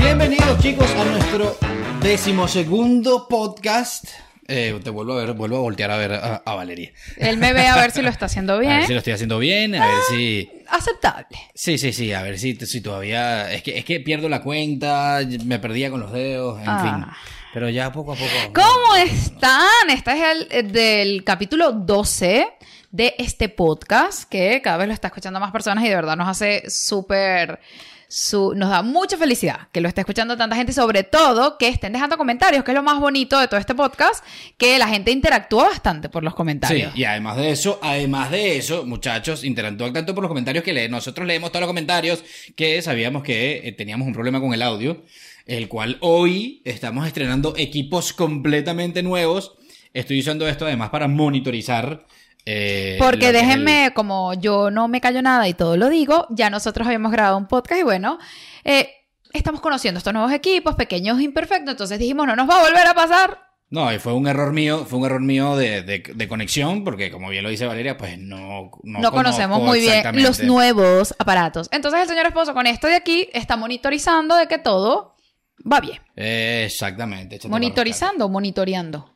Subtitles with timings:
[0.00, 1.56] Bienvenidos chicos a nuestro
[2.02, 4.04] decimosegundo podcast.
[4.46, 6.92] Eh, te vuelvo a ver, vuelvo a voltear a ver a, a Valeria.
[7.16, 8.86] Él me ve a ver si lo está haciendo A ver bien.
[8.86, 10.50] si lo estoy haciendo bien, a ver si...
[10.68, 11.38] Aceptable.
[11.54, 13.50] Sí, sí, sí, a ver si, si todavía...
[13.52, 16.82] Es que, es que pierdo la cuenta, me perdía con los dedos, en Ah.
[16.82, 17.33] fin.
[17.54, 18.30] Pero ya poco a poco...
[18.52, 19.88] ¿Cómo están?
[19.88, 22.48] Este es el eh, del capítulo 12
[22.90, 26.28] de este podcast que cada vez lo está escuchando más personas y de verdad nos
[26.28, 27.60] hace súper...
[28.08, 31.92] su- nos da mucha felicidad que lo esté escuchando tanta gente sobre todo que estén
[31.92, 34.24] dejando comentarios, que es lo más bonito de todo este podcast,
[34.58, 36.96] que la gente interactúa bastante por los Sí, comentarios.
[36.96, 40.88] y además de eso, además de eso, muchachos, interactúan tanto por los comentarios que le-
[40.88, 42.24] nosotros leemos todos los comentarios
[42.56, 45.02] que sabíamos que eh, teníamos un problema con el audio,
[45.46, 49.54] el cual hoy estamos estrenando equipos completamente nuevos.
[49.92, 52.06] Estoy usando esto además para monitorizar.
[52.46, 56.50] eh, Porque el- déjenme, como yo no me callo nada y todo lo digo, ya
[56.50, 58.18] nosotros habíamos grabado un podcast y bueno,
[58.64, 58.90] eh,
[59.32, 62.94] estamos conociendo estos nuevos equipos, pequeños imperfectos, entonces dijimos, no nos va a volver a
[62.94, 63.40] pasar.
[63.70, 67.10] No, y fue un error mío, fue un error mío de, de- de conexión, porque
[67.10, 71.68] como bien lo dice Valeria, pues no, no, No, conocemos muy bien los nuevos aparatos.
[71.72, 75.13] Entonces el señor esposo con esto de aquí está monitorizando de que todo
[75.60, 76.00] va bien.
[76.16, 77.38] Eh, exactamente.
[77.48, 79.10] ¿Monitorizando o monitoreando?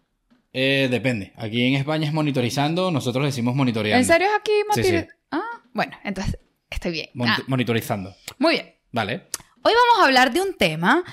[0.53, 1.33] Eh, depende.
[1.37, 3.99] Aquí en España es monitorizando, nosotros decimos monitoreando.
[4.01, 5.17] ¿En serio es aquí Sí, monitor- sí.
[5.31, 5.43] Ah,
[5.75, 6.39] bueno, entonces
[6.71, 7.09] estoy bien.
[7.15, 8.15] Mon- Ah, Monitorizando.
[8.39, 8.75] muy bien.
[8.91, 9.29] Vale.
[9.63, 11.05] Hoy vamos a hablar de un tema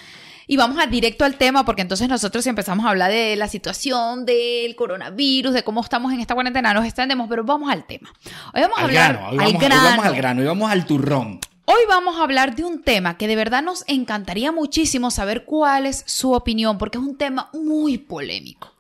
[0.48, 3.48] y vamos a directo al tema porque entonces nosotros si empezamos a hablar de la
[3.50, 8.14] situación del coronavirus, de cómo estamos en esta cuarentena, nos extendemos, pero vamos al tema.
[8.54, 9.84] Hoy vamos a Al hablar grano, hoy al vamos, hoy grano.
[9.84, 11.40] vamos al grano, hoy vamos al turrón.
[11.68, 15.86] Hoy vamos a hablar de un tema que de verdad nos encantaría muchísimo saber cuál
[15.88, 18.72] es su opinión porque es un tema muy polémico.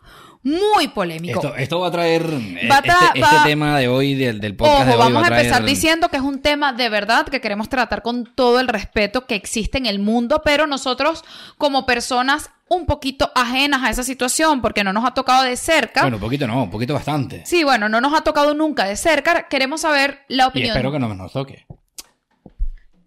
[0.44, 1.39] Muy polémico.
[1.39, 2.22] Esto, esto va a traer.
[2.22, 4.92] eh, Va a tra- este, va- este tema de hoy, del, del podcast Ojo, de
[4.94, 5.00] hoy.
[5.00, 8.04] vamos va a traer- empezar diciendo que es un tema de verdad que queremos tratar
[8.04, 11.23] con todo el respeto que existe en el mundo, pero nosotros
[11.58, 16.02] como personas un poquito ajenas a esa situación porque no nos ha tocado de cerca.
[16.02, 17.43] Bueno, un poquito no, un poquito bastante.
[17.48, 19.48] sí, bueno, no nos ha tocado nunca de cerca.
[19.48, 20.71] Queremos saber la y opinión.
[20.76, 21.65] espero que no nos toque.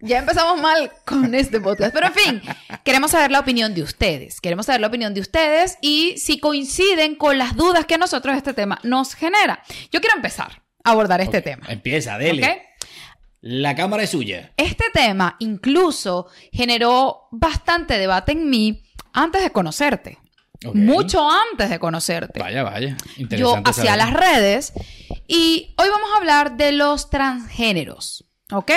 [0.00, 2.42] Ya empezamos mal con este podcast, pero en fin,
[2.84, 4.40] queremos saber la opinión de ustedes.
[4.40, 8.36] Queremos saber la opinión de ustedes y si coinciden con las dudas que a nosotros
[8.36, 9.62] este tema nos genera.
[9.90, 11.66] Yo quiero empezar a abordar este tema.
[11.68, 12.42] Empieza, dele.
[12.42, 12.58] ¿ok?
[13.40, 14.52] La cámara es suya.
[14.56, 18.82] Este tema incluso generó bastante debate en mí
[19.12, 20.18] antes de conocerte.
[20.74, 22.40] Mucho antes de conocerte.
[22.40, 22.96] Vaya, vaya.
[23.16, 23.70] Yo Interesante.
[23.70, 23.98] hacia saber.
[23.98, 24.72] las redes
[25.28, 28.27] y hoy vamos a hablar de los transgéneros.
[28.52, 28.70] ¿Ok?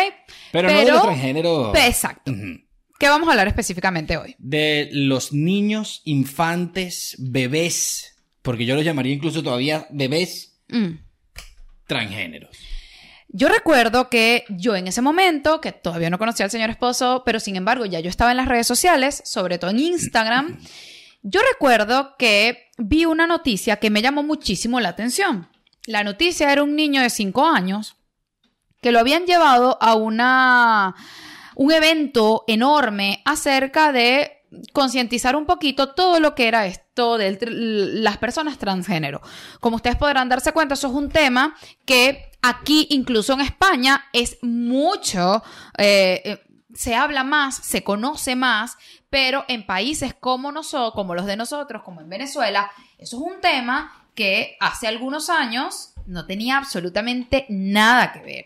[0.51, 1.77] Pero, no de los transgéneros.
[1.77, 2.33] Exacto.
[2.99, 4.35] ¿Qué vamos a hablar específicamente hoy?
[4.37, 8.15] De los niños, infantes, bebés.
[8.41, 10.99] Porque yo los llamaría incluso todavía bebés Mm.
[11.87, 12.57] transgéneros.
[13.27, 17.39] Yo recuerdo que yo en ese momento, que todavía no conocía al señor esposo, pero
[17.39, 20.59] sin embargo ya yo estaba en las redes sociales, sobre todo en Instagram,
[21.23, 25.49] yo recuerdo que vi una noticia que me llamó muchísimo la atención.
[25.85, 27.95] La noticia era un niño de 5 años
[28.81, 30.95] que lo habían llevado a una
[31.55, 34.41] un evento enorme acerca de
[34.73, 39.21] concientizar un poquito todo lo que era esto de las personas transgénero.
[39.59, 41.55] Como ustedes podrán darse cuenta, eso es un tema
[41.85, 45.43] que aquí, incluso en España, es mucho,
[45.77, 46.43] eh, eh,
[46.73, 48.77] se habla más, se conoce más,
[49.09, 53.39] pero en países como nosotros, como los de nosotros, como en Venezuela, eso es un
[53.39, 58.45] tema que hace algunos años no tenía absolutamente nada que ver.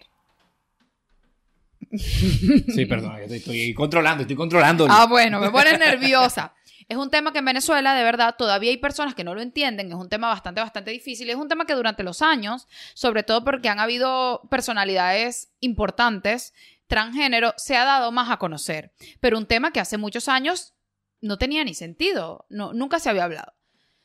[1.97, 4.87] Sí, perdón, estoy, controlando, estoy controlando.
[4.89, 6.53] Ah, bueno, me pone nerviosa.
[6.87, 9.87] Es un tema que en Venezuela, de verdad, todavía hay personas que no lo entienden.
[9.87, 11.29] Es un tema bastante, bastante difícil.
[11.29, 16.53] Es un tema que durante los años, sobre todo porque han habido personalidades importantes,
[16.87, 18.93] transgénero, se ha dado más a conocer.
[19.19, 20.75] Pero un tema que hace muchos años
[21.21, 22.45] no tenía ni sentido.
[22.49, 23.53] No, nunca se había hablado.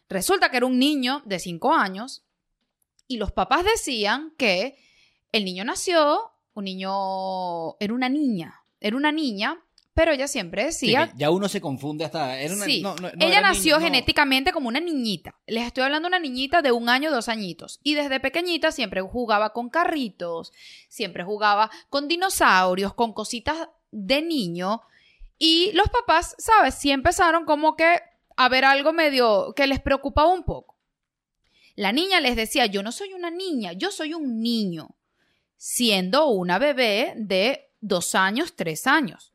[0.09, 2.25] Resulta que era un niño de 5 años
[3.07, 4.77] y los papás decían que
[5.33, 9.59] el niño nació, un niño, era una niña, era una niña,
[9.95, 12.39] pero ella siempre Sí, decía que ya uno se confunde hasta.
[12.41, 15.35] Era una, Sí, no, no, no ella era nació genéticamente como una niñita.
[15.47, 17.81] Les estoy hablando de una niñita de un año, dos añitos.
[17.83, 20.53] Y desde pequeñita siempre jugaba con carritos,
[20.89, 24.81] siempre jugaba con dinosaurios, con cositas de niño.
[25.39, 26.75] Y los papás, ¿sabes?
[26.77, 28.01] Sí empezaron como que
[28.37, 30.79] a ver algo medio que les preocupaba un poco.
[31.75, 34.97] La niña les decía, yo no soy una niña, yo soy un niño,
[35.63, 39.35] siendo una bebé de dos años, tres años.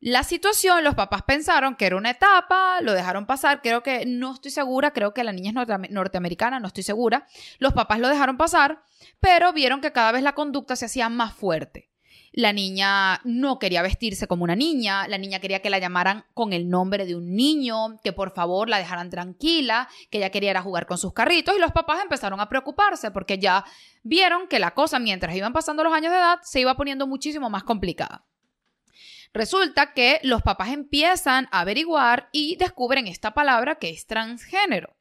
[0.00, 4.34] La situación, los papás pensaron que era una etapa, lo dejaron pasar, creo que no
[4.34, 7.28] estoy segura, creo que la niña es norteamericana, no estoy segura.
[7.58, 8.82] Los papás lo dejaron pasar,
[9.20, 11.88] pero vieron que cada vez la conducta se hacía más fuerte.
[12.36, 16.52] La niña no quería vestirse como una niña, la niña quería que la llamaran con
[16.52, 20.56] el nombre de un niño, que por favor la dejaran tranquila, que ella quería ir
[20.56, 23.64] a jugar con sus carritos y los papás empezaron a preocuparse porque ya
[24.02, 27.50] vieron que la cosa mientras iban pasando los años de edad se iba poniendo muchísimo
[27.50, 28.24] más complicada.
[29.32, 34.96] Resulta que los papás empiezan a averiguar y descubren esta palabra que es transgénero.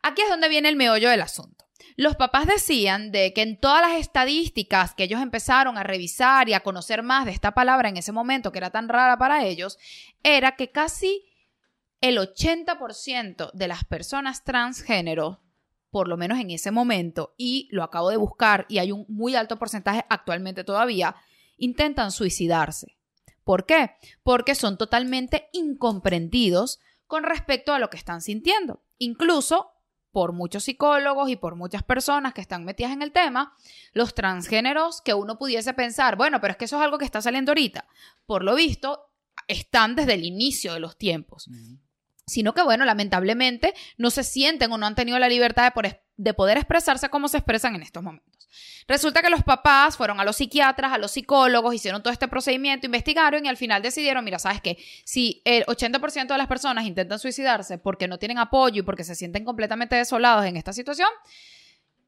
[0.00, 1.63] Aquí es donde viene el meollo del asunto.
[1.96, 6.54] Los papás decían de que en todas las estadísticas que ellos empezaron a revisar y
[6.54, 9.78] a conocer más de esta palabra en ese momento que era tan rara para ellos,
[10.24, 11.24] era que casi
[12.00, 15.40] el 80% de las personas transgénero,
[15.90, 19.36] por lo menos en ese momento, y lo acabo de buscar y hay un muy
[19.36, 21.14] alto porcentaje actualmente todavía,
[21.56, 22.96] intentan suicidarse.
[23.44, 23.92] ¿Por qué?
[24.24, 28.82] Porque son totalmente incomprendidos con respecto a lo que están sintiendo.
[28.98, 29.73] Incluso
[30.14, 33.56] por muchos psicólogos y por muchas personas que están metidas en el tema,
[33.94, 37.20] los transgéneros que uno pudiese pensar, bueno, pero es que eso es algo que está
[37.20, 37.88] saliendo ahorita,
[38.24, 39.10] por lo visto,
[39.48, 41.50] están desde el inicio de los tiempos.
[42.26, 46.00] Sino que, bueno, lamentablemente no se sienten o no han tenido la libertad de,
[46.34, 48.48] poder expresarse como se expresan en estos momentos.
[48.86, 52.86] Resulta que los papás fueron a los psiquiatras, a los psicólogos, hicieron todo este procedimiento,
[52.86, 57.18] investigaron y al final decidieron, mira, sabes qué, si el 80% de las personas intentan
[57.18, 61.08] suicidarse porque no tienen apoyo y porque se sienten completamente desolados en esta situación,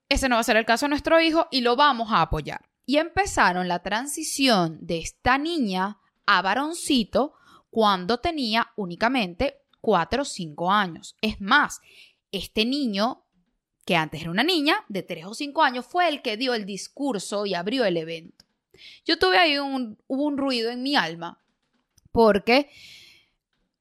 [0.09, 2.69] ese no va a ser el caso de nuestro hijo y lo vamos a apoyar.
[2.85, 7.35] Y empezaron la transición de esta niña a varoncito
[7.70, 11.17] cuando tenía únicamente 4 o 5 años.
[11.20, 11.81] Es más,
[12.31, 13.25] este niño,
[13.87, 16.67] que antes era una niña, de 3 o 5 años, fue el que dio el
[16.67, 18.44] discurso y abrió el evento.
[19.06, 21.41] Yo tuve ahí un, un ruido en mi alma,
[22.12, 22.69] porque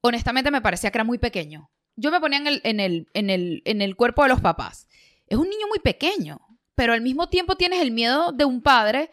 [0.02, 1.70] honestamente me parecía que era muy pequeño.
[1.96, 4.88] Yo me ponía en el, en el, en el, en el cuerpo de los papás.
[5.28, 6.40] Es un niño muy pequeño,
[6.76, 9.10] pero al mismo tiempo tienes el miedo de un padre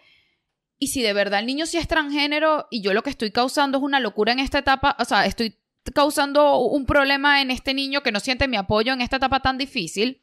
[0.79, 3.79] y si de verdad el niño sí es transgénero y yo lo que estoy causando
[3.79, 5.57] es una locura en esta etapa, o sea, estoy
[5.95, 9.59] causando un problema en este niño que no siente mi apoyo en esta etapa tan
[9.59, 10.22] difícil.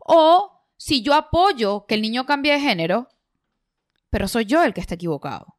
[0.00, 3.08] O si yo apoyo que el niño cambie de género,
[4.10, 5.56] pero soy yo el que está equivocado.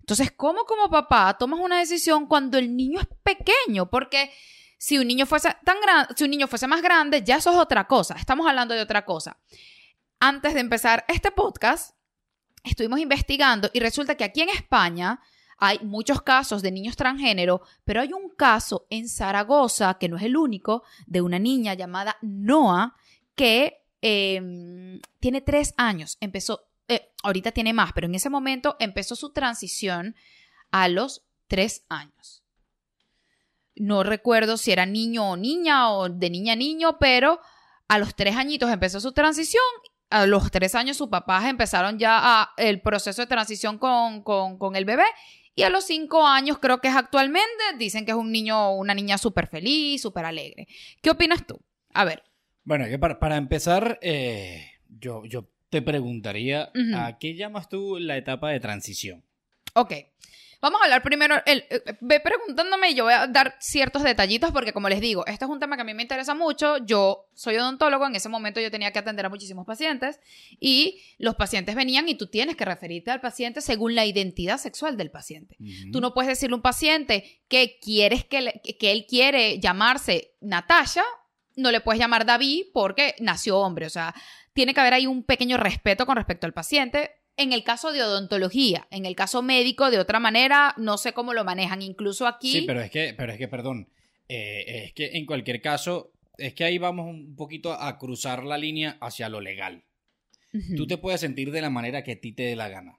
[0.00, 3.88] Entonces, ¿cómo como papá tomas una decisión cuando el niño es pequeño?
[3.90, 4.32] Porque
[4.76, 7.56] si un niño fuese tan grande, si un niño fuese más grande, ya eso es
[7.56, 8.14] otra cosa.
[8.14, 9.36] Estamos hablando de otra cosa.
[10.18, 11.94] Antes de empezar este podcast,
[12.64, 15.20] estuvimos investigando y resulta que aquí en España
[15.58, 20.22] hay muchos casos de niños transgénero, pero hay un caso en Zaragoza, que no es
[20.22, 22.96] el único, de una niña llamada Noah,
[23.40, 26.18] que em, tiene tres años.
[26.20, 30.14] Empezó, eh, ahorita tiene más, pero en ese momento empezó su transición
[30.70, 32.42] a los tres años.
[33.74, 37.40] No recuerdo si era niño o niña o de niña a niño, pero
[37.88, 39.64] a los tres añitos empezó su transición
[40.10, 44.74] a los tres años sus papás empezaron ya el proceso de transición con, con, con,
[44.74, 45.04] el bebé
[45.54, 47.48] y a los cinco años, creo que es actualmente,
[47.78, 50.66] dicen que es un niño o una niña súper feliz, súper alegre.
[51.00, 51.60] ¿Qué opinas tú?
[51.94, 52.24] A ver.
[52.70, 54.64] Bueno, yo para, empezar, eh,
[55.00, 59.24] yo, yo te preguntaría, ¿a qué llamas tú la etapa de transición?
[59.74, 59.92] Ok.
[60.62, 64.52] Vamos a hablar primero, el, eh, ve preguntándome y yo voy a dar ciertos detallitos
[64.52, 66.76] porque como les digo, este es un tema que a mí me interesa mucho.
[66.86, 70.20] Yo soy odontólogo, en ese momento yo tenía que atender a muchísimos pacientes
[70.60, 74.96] y los pacientes venían y tú tienes que referirte al paciente según la identidad sexual
[74.96, 75.56] del paciente.
[75.90, 81.02] Tú no puedes decirle a un paciente que quieres que, que él quiere llamarse Natasha,
[81.56, 84.14] no le puedes llamar David porque nació hombre, o sea,
[84.52, 88.02] tiene que haber ahí un pequeño respeto con respecto al paciente en el caso de
[88.02, 91.80] odontología, en el caso médico, de otra manera, no sé cómo lo manejan.
[91.80, 92.52] Incluso aquí.
[92.52, 93.88] Sí, pero es que, pero es que, perdón.
[94.28, 98.58] Eh, es que en cualquier caso, es que ahí vamos un poquito a cruzar la
[98.58, 99.84] línea hacia lo legal.
[100.76, 102.96] Tú te puedes sentir de la manera que a ti te dé la gana.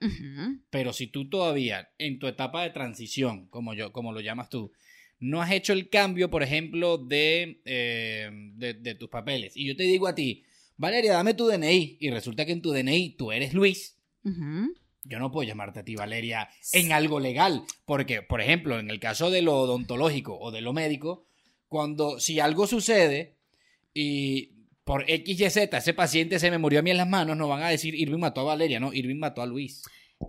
[0.70, 4.72] Pero si tú todavía, en tu etapa de transición, como, yo, como lo llamas tú,
[5.22, 9.84] no has hecho el cambio, por ejemplo, de, eh, de, tus papeles, y yo te
[9.84, 10.44] digo a ti,
[10.76, 13.98] Valeria, dame tu DNI, y resulta que en tu DNI tú eres Luis,
[15.04, 17.64] yo no puedo llamarte a ti, Valeria, en algo legal.
[17.86, 21.26] Porque, por ejemplo, en el caso de lo odontológico o de lo médico,
[21.68, 23.38] cuando si algo sucede
[23.94, 24.52] y
[24.84, 27.48] por X, Y, Z ese paciente se me murió a mí en las manos, no
[27.48, 29.84] van a decir Irving mató a Valeria, no, Irving mató a Luis.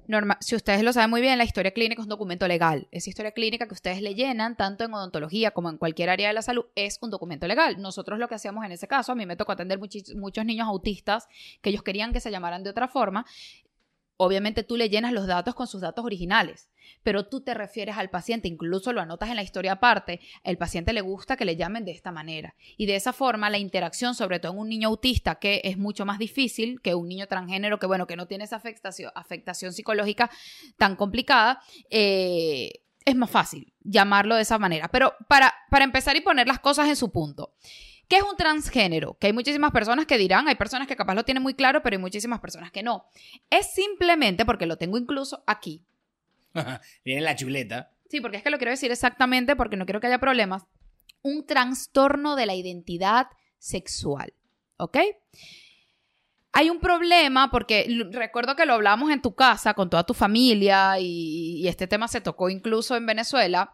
[0.07, 2.89] Norma, si ustedes lo saben muy bien, la historia clínica es un documento legal.
[2.91, 6.35] Esa historia clínica que ustedes le llenan, tanto en odontología como en cualquier área de
[6.35, 7.81] la salud, es un documento legal.
[7.81, 11.29] Nosotros lo que hacíamos en ese caso, a mí me tocó atender muchos niños autistas
[11.61, 13.25] que ellos querían que se llamaran de otra forma
[14.23, 16.69] obviamente tú le llenas los datos con sus datos originales,
[17.02, 20.93] pero tú te refieres al paciente, incluso lo anotas en la historia aparte, el paciente
[20.93, 22.55] le gusta que le llamen de esta manera.
[22.76, 26.05] Y de esa forma la interacción, sobre todo en un niño autista, que es mucho
[26.05, 30.31] más difícil que un niño transgénero, que bueno, que no tiene esa afectación, afectación psicológica
[30.76, 31.61] tan complicada,
[31.91, 34.88] eh, es más fácil llamarlo de esa manera.
[34.88, 37.55] Pero para, para empezar y poner las cosas en su punto.
[38.12, 39.16] ¿Qué es un transgénero?
[39.19, 41.95] Que hay muchísimas personas que dirán, hay personas que capaz lo tienen muy claro, pero
[41.95, 43.07] hay muchísimas personas que no.
[43.49, 45.81] Es simplemente, porque lo tengo incluso aquí.
[47.04, 47.90] Tiene la chuleta.
[48.11, 50.66] Sí, porque es que lo quiero decir exactamente porque no quiero que haya problemas.
[51.23, 54.35] Un trastorno de la identidad sexual.
[54.76, 54.99] ¿Ok?
[56.52, 60.99] Hay un problema porque recuerdo que lo hablamos en tu casa con toda tu familia
[61.00, 63.73] y, y este tema se tocó incluso en Venezuela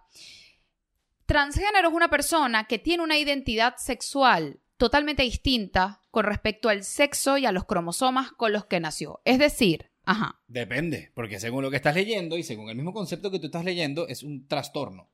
[1.29, 7.37] Transgénero es una persona que tiene una identidad sexual totalmente distinta con respecto al sexo
[7.37, 9.21] y a los cromosomas con los que nació.
[9.27, 10.41] Es decir, ajá.
[10.47, 13.67] Depende, porque según lo que estás leyendo y según el mismo concepto que tú estás
[13.67, 15.11] leyendo, es un trastorno.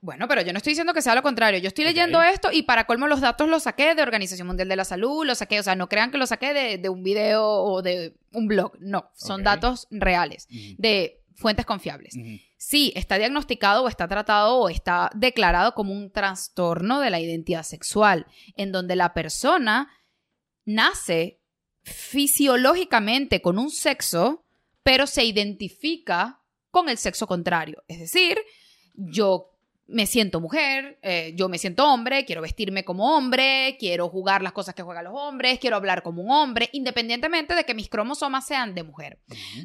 [0.00, 1.58] Bueno, pero yo no estoy diciendo que sea lo contrario.
[1.58, 4.76] Yo estoy leyendo esto y para colmo los datos los saqué de Organización Mundial de
[4.76, 7.82] la Salud, los saqué, o sea, no crean que los saqué de, un video o
[7.82, 8.78] de un blog.
[8.80, 10.48] No, son datos reales,
[10.78, 12.14] de fuentes confiables.
[12.56, 17.62] Sí, está diagnosticado o está tratado o está declarado como un trastorno de la identidad
[17.62, 19.90] sexual, en donde la persona
[20.64, 21.40] nace
[21.82, 24.44] fisiológicamente con un sexo,
[24.82, 27.82] pero se identifica con el sexo contrario.
[27.88, 28.38] Es decir,
[28.94, 29.49] yo
[29.90, 34.52] me siento mujer, eh, yo me siento hombre, quiero vestirme como hombre, quiero jugar las
[34.52, 38.46] cosas que juegan los hombres, quiero hablar como un hombre, independientemente de que mis cromosomas
[38.46, 39.18] sean de mujer.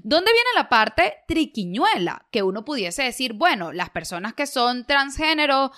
[0.03, 2.25] ¿Dónde viene la parte triquiñuela?
[2.32, 5.72] Que uno pudiese decir, bueno, las personas que son transgénero,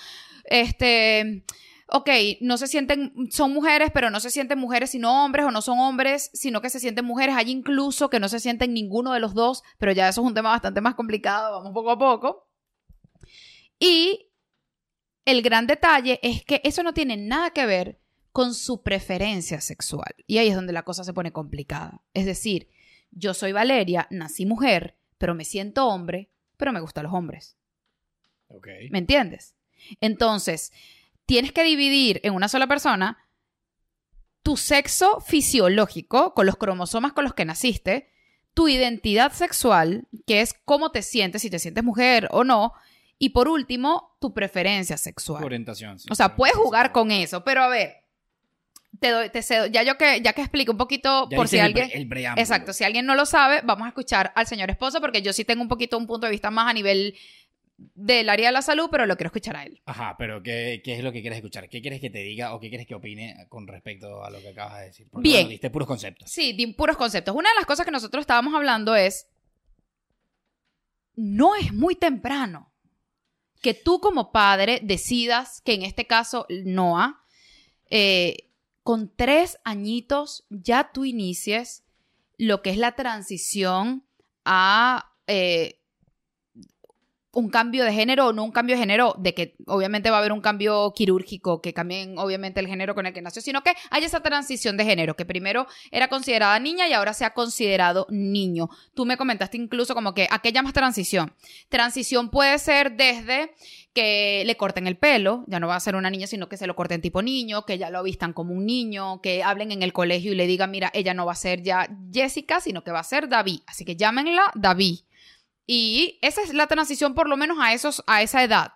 [0.45, 1.43] este,
[1.89, 2.09] ok,
[2.41, 5.79] no se sienten, son mujeres, pero no se sienten mujeres sino hombres, o no son
[5.79, 7.35] hombres, sino que se sienten mujeres.
[7.35, 10.33] Hay incluso que no se sienten ninguno de los dos, pero ya eso es un
[10.33, 12.47] tema bastante más complicado, vamos poco a poco.
[13.79, 14.26] Y
[15.27, 17.99] el gran detalle es que eso no tiene nada que ver
[18.31, 20.15] con su preferencia sexual.
[20.25, 22.01] Y ahí es donde la cosa se pone complicada.
[22.13, 22.69] Es decir,
[23.11, 27.57] yo soy Valeria, nací mujer, pero me siento hombre, pero me gustan los hombres.
[28.89, 29.55] ¿Me entiendes?
[29.99, 30.71] Entonces,
[31.25, 33.17] tienes que dividir en una sola persona
[34.43, 38.09] tu sexo fisiológico, con los cromosomas con los que naciste,
[38.53, 42.71] tu identidad sexual, que es cómo te sientes, si te sientes mujer o no,
[43.19, 45.43] y por último, tu preferencia sexual.
[45.43, 45.97] Orientación.
[46.09, 47.95] o sea, puedes jugar con eso, pero a ver,
[48.99, 51.89] te doy, te cedo, ya yo que, ya que explico un poquito por si alguien.
[52.37, 55.45] exacto, si alguien no lo sabe, vamos a escuchar al señor esposo, porque yo sí
[55.45, 57.15] tengo un poquito un punto de vista más a nivel
[57.77, 59.81] del área de la salud, pero lo quiero escuchar a él.
[59.85, 61.69] Ajá, pero ¿qué, es lo que quieres escuchar?
[61.69, 64.49] ¿Qué quieres que te diga o qué quieres que opine con respecto a lo que
[64.49, 65.07] acabas de decir?
[65.11, 65.47] Porque, Bien.
[65.47, 66.29] diste puros conceptos.
[66.31, 67.35] Sí, di puros conceptos.
[67.35, 69.27] Una de las cosas que nosotros estábamos hablando es,
[71.15, 72.73] no es muy temprano
[73.61, 77.23] que tú como padre decidas que en este caso Noah,
[77.89, 78.49] eh,
[78.83, 81.83] con tres añitos ya tú inicies
[82.37, 84.05] lo que es la transición
[84.45, 85.76] a eh,
[87.37, 90.19] un cambio de género o no un cambio de género, de que obviamente va a
[90.21, 93.73] haber un cambio quirúrgico, que cambien obviamente el género con el que nació, sino que
[93.91, 98.07] hay esa transición de género, que primero era considerada niña y ahora se ha considerado
[98.09, 98.69] niño.
[98.95, 101.35] Tú me comentaste incluso como que, ¿a qué llamas transición?
[101.69, 103.51] Transición puede ser desde
[103.93, 106.65] que le corten el pelo, ya no va a ser una niña, sino que se
[106.65, 109.93] lo corten tipo niño, que ya lo vistan como un niño, que hablen en el
[109.93, 113.01] colegio y le digan, mira, ella no va a ser ya Jessica, sino que va
[113.01, 113.59] a ser David.
[113.67, 115.01] Así que llámenla David.
[115.67, 118.71] Y esa es la transición por lo menos a, esos, a esa edad.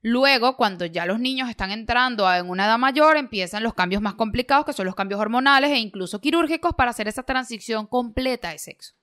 [0.00, 4.14] Luego, cuando ya los niños están entrando en una edad mayor, empiezan los cambios más
[4.14, 8.58] complicados, que son los cambios hormonales e incluso quirúrgicos, para hacer esa transición completa de
[8.58, 8.94] sexo.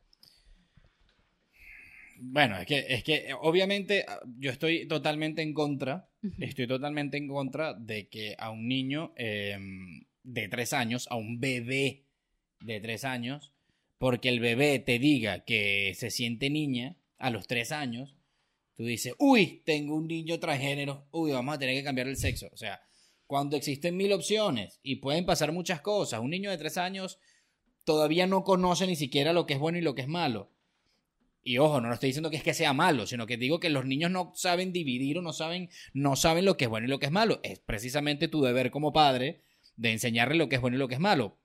[2.26, 4.06] Bueno, es que, es que obviamente
[4.38, 6.08] yo estoy totalmente en contra,
[6.40, 11.42] estoy totalmente en contra de que a un niño em, de tres años, a un
[11.42, 12.06] bebé
[12.62, 13.52] de tres años,
[13.98, 18.18] porque el bebé te diga que se siente niña, a los tres años,
[18.76, 22.50] tú dices, uy, tengo un niño transgénero, uy, vamos a tener que cambiar el sexo.
[22.52, 22.82] O sea,
[23.28, 27.20] cuando existen mil opciones y pueden pasar muchas cosas, un niño de tres años
[27.86, 30.52] todavía no conoce ni siquiera lo que es bueno y lo que es malo.
[31.46, 33.70] Y ojo, no lo estoy diciendo que es que sea malo, sino que digo que
[33.70, 36.90] los niños no saben dividir o no saben, no saben lo que es bueno y
[36.90, 37.40] lo que es malo.
[37.44, 39.44] Es precisamente tu deber como padre
[39.78, 41.38] de enseñarle lo que es bueno y lo que es malo.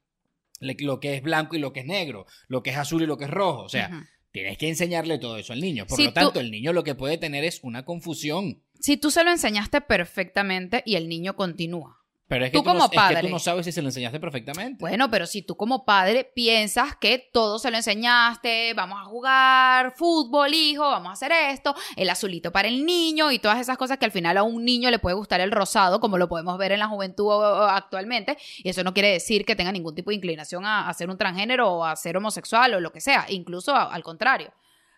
[0.61, 3.17] Lo que es blanco y lo que es negro, lo que es azul y lo
[3.17, 3.63] que es rojo.
[3.63, 5.87] O sea, Tienes que enseñarle todo eso al niño.
[5.87, 8.63] Por lo tanto, el niño lo que puede tener es una confusión.
[8.81, 11.98] Si tú se lo enseñaste perfectamente y el niño continúa.
[12.29, 13.21] Pero es que Tú tú, no, como es que padre.
[13.23, 14.77] tú no sabes si se lo enseñaste perfectamente.
[14.81, 19.95] Bueno, pero si tú como padre piensas que todo se lo enseñaste, vamos a jugar
[19.97, 23.97] fútbol, hijo, vamos a hacer esto, el azulito para el niño y todas esas cosas
[23.97, 26.73] que al final a un niño le puede gustar el rosado, como lo podemos ver
[26.73, 30.11] en la juventud o- o actualmente, y eso no quiere decir que tenga ningún tipo
[30.11, 33.25] de inclinación a, a ser un transgénero o a ser homosexual o lo que sea,
[33.31, 34.53] incluso a- al contrario.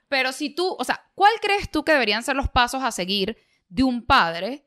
[0.08, 3.37] Pero si tú, o sea, ¿cuál crees tú que deberían ser los pasos a seguir
[3.68, 4.64] de un padre?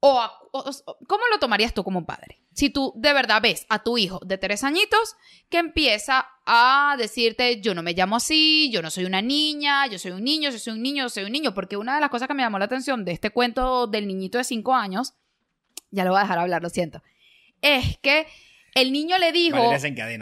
[0.00, 2.42] O, a- o- o- ¿Cómo lo tomarías tú como padre?
[2.52, 5.16] Si tú de verdad ves a tu hijo de tres añitos
[5.48, 9.98] que empieza a decirte, yo no me llamo así, yo no soy una niña, yo
[9.98, 12.10] soy un niño, yo soy un niño, yo soy un niño, porque una de las
[12.10, 15.14] cosas que me llamó la atención de este cuento del niñito de cinco años,
[15.90, 17.02] ya lo voy a dejar hablar, lo siento,
[17.62, 18.26] es que
[18.74, 19.56] el niño le dijo...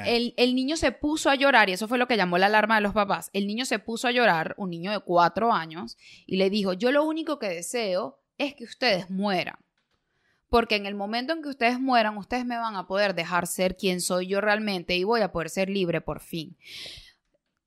[0.06, 2.76] El, el niño se puso a llorar y eso fue lo que llamó la alarma
[2.76, 3.28] de los papás.
[3.32, 6.92] El niño se puso a llorar, un niño de cuatro años, y le dijo, yo
[6.92, 9.56] lo único que deseo es que ustedes mueran.
[10.48, 13.76] Porque en el momento en que ustedes mueran, ustedes me van a poder dejar ser
[13.76, 16.56] quien soy yo realmente y voy a poder ser libre por fin.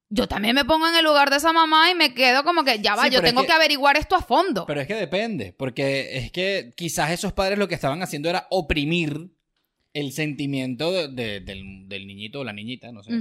[0.10, 2.80] Yo también me pongo en el lugar de esa mamá y me quedo como que
[2.80, 4.66] ya va, Sí, yo tengo que- que averiguar esto a fondo.
[4.66, 8.48] Pero es que depende, porque es que quizás esos padres lo que estaban haciendo era
[8.50, 9.32] oprimir
[9.94, 13.12] el sentimiento de- de- del, del niñito o la niñita, no sé,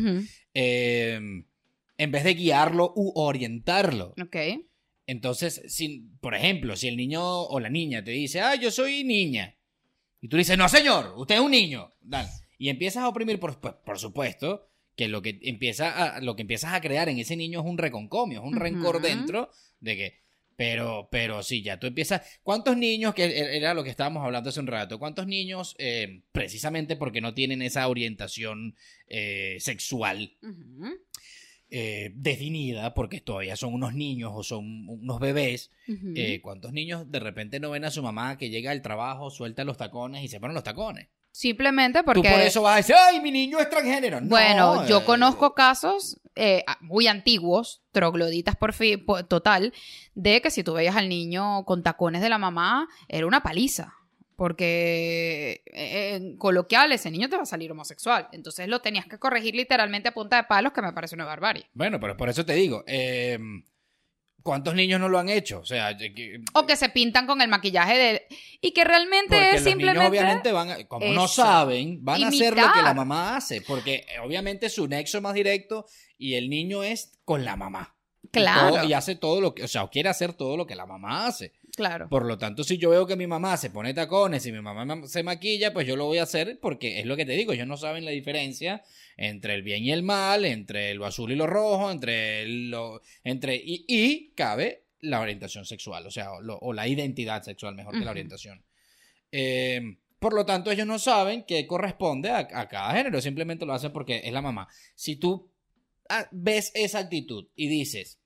[0.54, 1.18] eh,
[1.98, 4.14] en vez de guiarlo u orientarlo.
[4.22, 4.36] Ok.
[5.06, 9.04] Entonces, si, por ejemplo, si el niño o la niña te dice, ah, yo soy
[9.04, 9.54] niña,
[10.20, 12.28] y tú dices, no, señor, usted es un niño, dale.
[12.58, 16.42] y empiezas a oprimir, por, pues, por supuesto, que lo que, empieza a, lo que
[16.42, 20.18] empiezas a crear en ese niño es un reconcomio, es un rencor dentro de que,
[20.56, 24.48] pero, pero sí, ya tú empiezas, ¿cuántos niños, que e- era lo que estábamos hablando
[24.48, 28.74] hace un rato, cuántos niños, eh, precisamente porque no tienen esa orientación
[29.06, 30.32] eh, sexual,
[31.70, 35.70] eh, definida, porque todavía son unos niños o son unos bebés,
[36.14, 39.64] eh, ¿cuántos niños de repente no ven a su mamá que llega al trabajo, suelta
[39.64, 41.08] los tacones y se ponen los tacones?
[41.32, 42.22] Simplemente porque...
[42.22, 44.20] Tú por eso vas a decir, ¡ay, mi niño es transgénero!
[44.20, 49.74] No, Bueno, yo eh, conozco casos eh, muy antiguos, trogloditas por fin, total,
[50.14, 53.92] de que si tú veías al niño con tacones de la mamá, era una paliza.
[54.36, 58.28] Porque eh, en coloquial ese niño te va a salir homosexual.
[58.32, 61.66] Entonces lo tenías que corregir literalmente a punta de palos, que me parece una barbarie.
[61.72, 63.38] Bueno, pero por eso te digo, eh,
[64.42, 65.60] ¿cuántos niños no lo han hecho?
[65.60, 68.26] O sea, que- O que se pintan con el maquillaje de...
[68.60, 69.98] Y que realmente porque es los simplemente...
[70.00, 73.62] niños obviamente van a, como no saben, van a hacer lo que la mamá hace,
[73.62, 75.86] porque eh, obviamente su nexo más directo
[76.18, 77.94] y el niño es con la mamá.
[78.22, 78.74] Y Claro.
[78.76, 81.26] todo- y hace todo lo que, o sea, quiere hacer todo lo que la mamá
[81.26, 81.52] hace.
[81.76, 82.08] Claro.
[82.08, 84.84] Por lo tanto, si yo veo que mi mamá se pone tacones y mi mamá
[84.86, 87.52] ma- se maquilla, pues yo lo voy a hacer porque es lo que te digo,
[87.52, 88.82] ellos no saben la diferencia
[89.18, 93.56] entre el bien y el mal, entre lo azul y lo rojo, entre lo entre
[93.56, 97.92] y, y cabe la orientación sexual, o sea, o, lo- o la identidad sexual mejor
[97.98, 98.64] que la orientación.
[99.30, 103.74] Eh, por lo tanto, ellos no saben qué corresponde a, a cada género, simplemente lo
[103.74, 104.66] hacen porque es la mamá.
[104.94, 105.50] Si tú
[106.08, 108.18] ah, ves esa actitud y dices,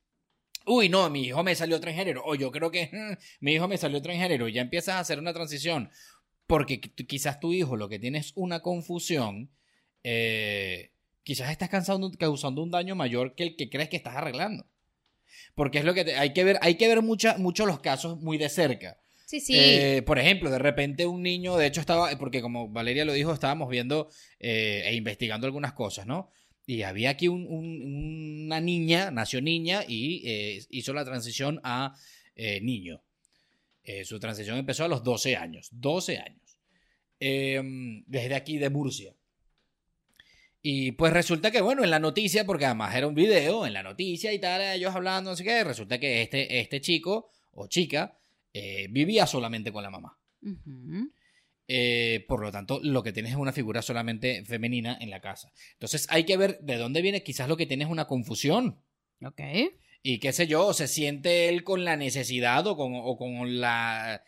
[0.66, 3.76] uy, no, mi hijo me salió transgénero, o yo creo que mm, mi hijo me
[3.78, 5.90] salió transgénero, y ya empiezas a hacer una transición,
[6.46, 9.50] porque qui- quizás tu hijo lo que tiene es una confusión,
[10.02, 10.92] eh,
[11.22, 14.66] quizás estás causando, causando un daño mayor que el que crees que estás arreglando.
[15.54, 18.18] Porque es lo que te- hay que ver, hay que ver mucha, mucho los casos
[18.20, 18.98] muy de cerca.
[19.26, 19.54] Sí, sí.
[19.56, 23.32] Eh, por ejemplo, de repente un niño, de hecho estaba, porque como Valeria lo dijo,
[23.32, 26.30] estábamos viendo eh, e investigando algunas cosas, ¿no?
[26.70, 31.96] Y había aquí un- un- una niña, nació niña y eh, hizo la transición a
[32.36, 33.02] eh, niño.
[33.82, 35.68] Eh, su transición empezó a los 12 años.
[35.72, 36.58] 12 años.
[37.18, 37.60] Eh,
[38.06, 39.12] desde aquí de Murcia.
[40.62, 43.82] Y pues resulta que, bueno, en la noticia, porque además era un video, en la
[43.82, 48.16] noticia y tal, ellos hablando, sé qué, resulta que este, este chico o chica
[48.90, 50.16] vivía solamente con la mamá.
[50.42, 51.10] Ujú.
[51.72, 55.52] Eh, por lo tanto, lo que tienes es una figura solamente femenina en la casa.
[55.74, 58.80] Entonces hay que ver de dónde viene, quizás lo que tienes es una confusión.
[59.24, 59.40] Ok.
[60.02, 64.24] Y qué sé yo, se siente él con la necesidad o con, o con la,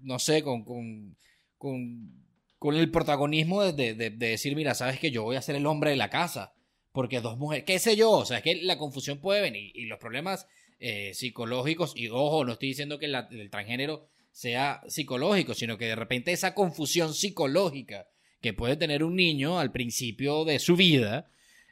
[0.00, 1.16] no sé, con, con,
[1.58, 2.24] con,
[2.58, 5.54] con el protagonismo de, de- de- de decir, mira, sabes que yo voy a ser
[5.54, 6.54] el hombre de la casa,
[6.90, 9.84] porque dos mujeres, qué sé yo, o sea, es que la confusión puede venir y
[9.86, 10.48] los problemas
[10.80, 14.08] eh, psicológicos, y ojo, no estoy diciendo que la- el transgénero
[14.38, 18.06] sea psicológico, sino que de repente esa confusión psicológica
[18.40, 21.28] que puede tener un niño al principio de su vida,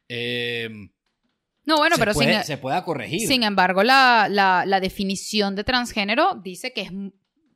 [0.09, 0.69] eh,
[1.65, 3.29] No, bueno, se, pero puede- sin, se pueda corregir.
[3.29, 6.91] Sin embargo, la, la- la definición de transgénero dice que es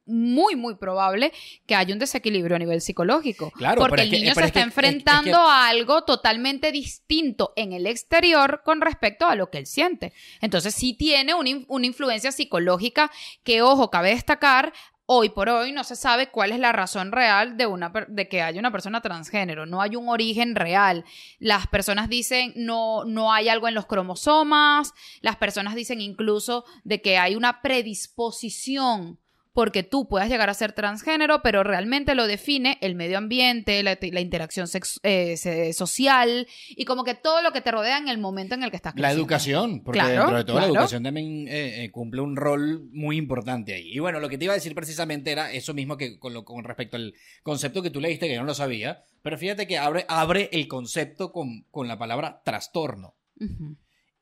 [0.07, 1.33] muy, muy probable
[1.67, 3.51] que haya un desequilibrio a nivel psicológico.
[3.53, 6.05] Claro, porque el que- niño se es que- está es- es que- enfrentando a algo
[6.05, 10.13] totalmente distinto en el exterior con respecto a lo que él siente.
[10.41, 13.11] Entonces, sí tiene una, una influencia psicológica
[13.43, 14.73] que, ojo, cabe destacar.
[15.13, 18.43] Hoy por hoy no se sabe cuál es la razón real de, una, de que
[18.43, 19.67] haya una persona transgénero.
[19.67, 21.05] No hay un origen real.
[21.41, 24.95] Las personas dicen no, no hay algo en los cromosomas.
[25.21, 29.19] Las personas dicen incluso de que hay una predisposición
[29.53, 33.99] porque tú puedas llegar a ser transgénero, pero realmente lo define el medio ambiente, la,
[34.01, 34.69] la interacción
[35.03, 38.71] eh, social y como que todo lo que te rodea en el momento en el
[38.71, 39.21] que estás La creciendo.
[39.23, 40.75] educación, porque Claro, dentro de todo la claro.
[40.75, 43.91] educación también eh, eh, cumple un rol muy importante ahí.
[43.93, 46.45] Y bueno, lo que te iba a decir precisamente era eso mismo que con, lo-
[46.45, 49.79] con respecto al concepto que tú leíste, que yo no lo sabía, pero fíjate que
[49.79, 53.15] abre, abre el concepto con, con la palabra trastorno.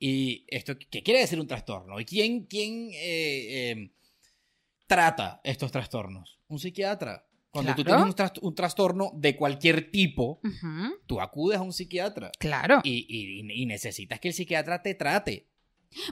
[0.00, 1.98] ¿Y esto qué quiere decir un trastorno?
[2.00, 3.90] ¿Y quién, quién eh, eh,
[4.88, 6.40] trata estos trastornos?
[6.48, 7.24] Un psiquiatra.
[7.50, 10.40] Cuando tú tienes un, tras- un trastorno de cualquier tipo,
[11.06, 12.30] tú acudes a un psiquiatra.
[12.38, 12.80] Claro.
[12.82, 15.46] Y, y- y necesitas que el psiquiatra te trate.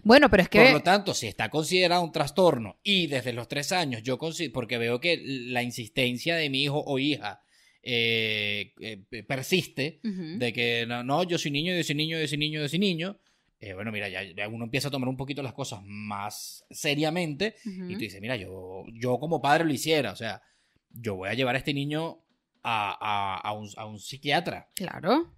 [0.03, 0.63] Bueno, pero es que...
[0.63, 4.55] Por lo tanto, si está considerado un trastorno y desde los tres años yo considero,
[4.55, 7.43] porque veo que la insistencia de mi hijo o hija
[7.83, 12.39] eh, eh, persiste, de que no, no, yo soy niño, yo soy niño, yo soy
[12.39, 13.19] niño, yo soy niño,
[13.61, 17.55] eh, bueno, mira, ya, ya uno empieza a tomar un poquito las cosas más seriamente
[17.65, 20.43] y tú dices, mira, yo, yo como padre lo hiciera, o sea,
[20.91, 22.19] yo voy a llevar a este niño
[22.63, 25.33] a, a- a un, a un psiquiatra Claro.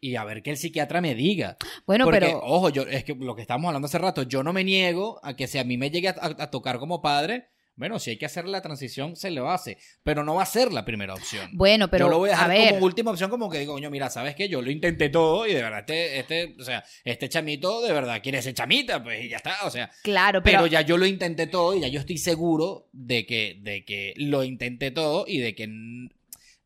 [0.00, 1.56] y a ver que el psiquiatra me diga.
[1.86, 2.40] Bueno, Porque, pero...
[2.42, 5.34] ojo, yo, es que lo que estábamos hablando hace rato, yo no me niego a
[5.36, 8.16] que si a mí me llegue a, a- a tocar como padre, bueno, si hay
[8.16, 11.50] que hacer la transición, se lo hace, pero no va a ser la primera opción.
[11.52, 12.06] Bueno, pero...
[12.06, 14.34] yo lo voy a dejar ver, como última opción, como que digo, coño, mira, ¿sabes
[14.34, 14.48] qué?
[14.48, 18.22] Yo lo intenté todo y de verdad, este, este, o sea, este chamito de verdad
[18.22, 20.58] quiere ser chamita, pues y ya está, o sea, Claro, pero...
[20.58, 24.14] pero ya yo lo intenté todo y ya yo estoy seguro de que, de que
[24.16, 25.66] lo intenté todo y de que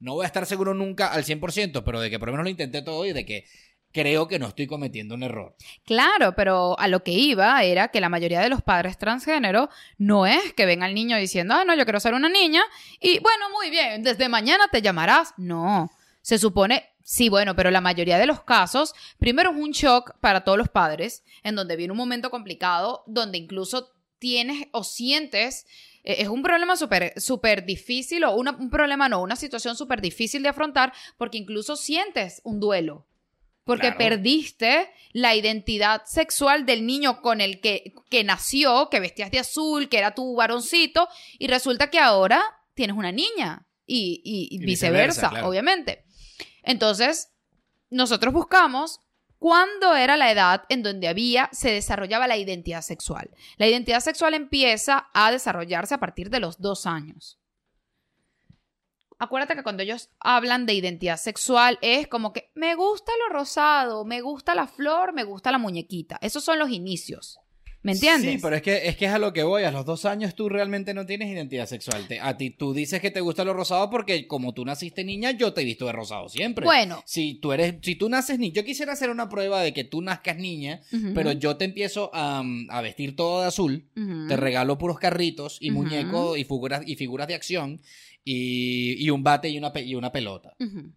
[0.00, 2.50] no voy a estar seguro nunca al 100%, pero de que por lo menos lo
[2.50, 3.44] intenté todo y de que
[3.92, 5.54] creo que no estoy cometiendo un error.
[5.84, 10.26] Claro, pero a lo que iba era que la mayoría de los padres transgénero no
[10.26, 12.62] es que ven al niño diciendo, ah, no, yo quiero ser una niña
[13.00, 15.34] y bueno, muy bien, desde mañana te llamarás.
[15.36, 15.90] No,
[16.22, 20.44] se supone, sí, bueno, pero la mayoría de los casos, primero es un shock para
[20.44, 25.66] todos los padres, en donde viene un momento complicado, donde incluso tienes o sientes
[26.04, 30.42] eh, es un problema súper súper difícil o un problema no, una situación súper difícil
[30.42, 33.06] de afrontar porque incluso sientes un duelo.
[33.64, 33.98] Porque Claro.
[33.98, 39.88] perdiste la identidad sexual del niño con el que, que nació, que vestías de azul,
[39.88, 42.42] que era tu varoncito, y resulta que ahora
[42.74, 43.66] tienes una niña.
[43.86, 45.48] Y, y- y Y viceversa, claro.
[45.48, 46.04] obviamente.
[46.62, 47.32] Entonces,
[47.90, 49.00] nosotros buscamos
[49.38, 53.30] cuándo era la edad en donde había, se desarrollaba la identidad sexual.
[53.56, 57.39] La identidad sexual empieza a desarrollarse a partir de los dos años.
[59.20, 64.04] Acuérdate que cuando ellos hablan de identidad sexual es como que me gusta lo rosado,
[64.04, 66.18] me gusta la flor, me gusta la muñequita.
[66.22, 67.38] Esos son los inicios.
[67.82, 68.32] ¿Me entiendes?
[68.32, 69.62] Sí, pero es que, es que es a lo que voy.
[69.62, 72.06] A los dos años tú realmente no tienes identidad sexual.
[72.08, 75.30] Te- a ti tú dices que te gusta lo rosado porque como tú naciste niña,
[75.30, 76.66] yo te he visto de rosado siempre.
[76.66, 77.02] Bueno.
[77.06, 80.02] Si tú eres, si tú naces niña, yo quisiera hacer una prueba de que tú
[80.02, 80.82] nazcas niña,
[81.14, 83.86] pero yo te empiezo a, a vestir todo de azul.
[84.28, 87.80] Te regalo puros carritos y muñecos y figuras, y figuras de acción
[88.24, 90.54] y, y un bate y una, pe- y una pelota.
[90.58, 90.92] Ujú.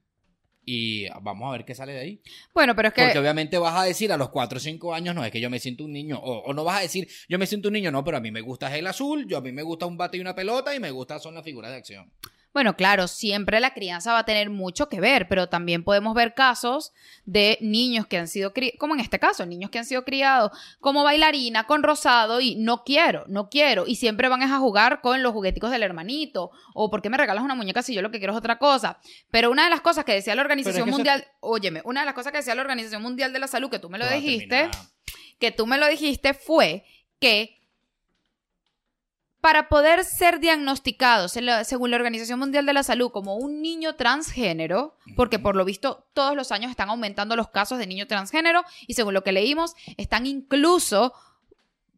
[0.65, 2.21] Y vamos a ver qué sale de ahí.
[2.53, 5.13] Bueno, pero es que Porque obviamente vas a decir a los 4 o 5 años,
[5.13, 6.17] no, es que yo me siento un niño.
[6.19, 8.31] O, o no vas a decir, yo me siento un niño, no, pero a mí
[8.31, 10.79] me gusta el azul, yo a mí me gusta un bate y una pelota y
[10.79, 12.09] me gusta son las figuras de acción.
[12.53, 16.35] Bueno, claro, siempre la crianza va a tener mucho que ver, pero también podemos ver
[16.35, 16.93] casos
[17.25, 20.51] de niños que han sido criados, como en este caso, niños que han sido criados
[20.79, 25.23] como bailarina con rosado y no quiero, no quiero, y siempre van a jugar con
[25.23, 28.19] los jugueticos del hermanito, o ¿por qué me regalas una muñeca si yo lo que
[28.19, 28.99] quiero es otra cosa?
[29.31, 32.05] Pero una de las cosas que decía la Organización que eso- Mundial, óyeme, una de
[32.05, 34.69] las cosas que decía la Organización Mundial de la Salud, que tú me lo dijiste,
[35.39, 36.85] que tú me lo dijiste fue
[37.19, 37.57] que
[39.43, 41.33] para poder ser diagnosticados
[41.65, 46.07] según la Organización Mundial de la Salud como un niño transgénero, porque por lo visto
[46.13, 49.73] todos los años están aumentando los casos de niños transgénero y según lo que leímos
[49.97, 51.11] están incluso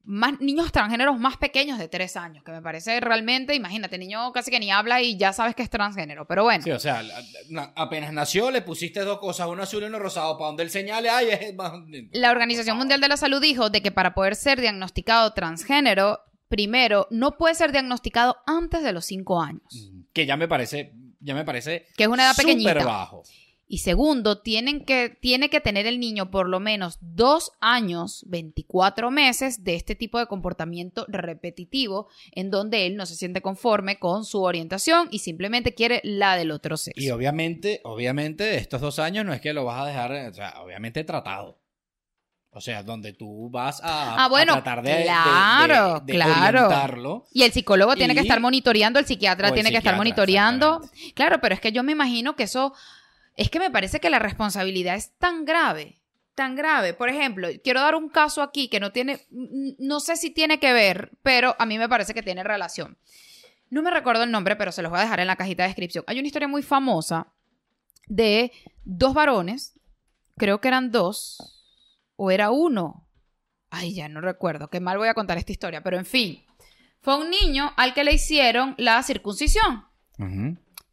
[0.06, 4.50] más niños transgéneros más pequeños de tres años, que me parece realmente, imagínate, niño casi
[4.50, 6.64] que ni habla y ya sabes que es transgénero, pero bueno.
[6.64, 7.04] Sí, o sea,
[7.76, 11.12] apenas nació, le pusiste dos cosas, uno azul y uno rosado, para donde él señale,
[11.12, 11.74] ay, es más.
[12.12, 17.08] La Organización Mundial de la Salud dijo de que para poder ser diagnosticado transgénero, primero,
[17.10, 19.92] no puede ser diagnosticado antes de los cinco años.
[20.14, 21.88] Que ya me parece, ya me parece.
[21.98, 22.86] Que es una edad súper pequeñita.
[22.86, 23.24] bajo.
[23.68, 29.10] Y segundo, tienen que, tiene que tener el niño por lo menos dos años, 24
[29.10, 34.24] meses de este tipo de comportamiento repetitivo en donde él no se siente conforme con
[34.24, 37.02] su orientación y simplemente quiere la del otro sexo.
[37.02, 40.62] Y obviamente, obviamente, estos dos años no es que lo vas a dejar, o sea,
[40.62, 41.58] obviamente tratado.
[42.58, 46.66] O sea, donde tú vas a, Ah, bueno, a tratar de, claro, de- de claro.
[46.68, 47.26] orientarlo.
[47.34, 50.82] Y el psicólogo tiene que estar monitoreando, el psiquiatra el tiene que estar monitoreando.
[51.16, 52.74] Claro, pero es que yo me imagino que eso,
[53.36, 56.00] es que me parece que la responsabilidad es tan grave,
[56.34, 56.94] tan grave.
[56.94, 59.20] Por ejemplo, quiero dar un caso aquí que no tiene,
[59.78, 62.98] no sé si tiene que ver, pero a mí me parece que tiene relación.
[63.70, 65.70] No me recuerdo el nombre, pero se los voy a dejar en la cajita de
[65.70, 66.06] descripción.
[66.08, 67.28] Hay una historia muy famosa
[68.08, 68.54] de
[68.86, 69.74] dos varones,
[70.38, 71.52] creo que eran dos,
[72.16, 73.08] o era uno.
[73.70, 76.44] Ay, ya no recuerdo, qué mal voy a contar esta historia, pero en fin.
[77.02, 79.86] Fue un niño al que le hicieron la circuncisión.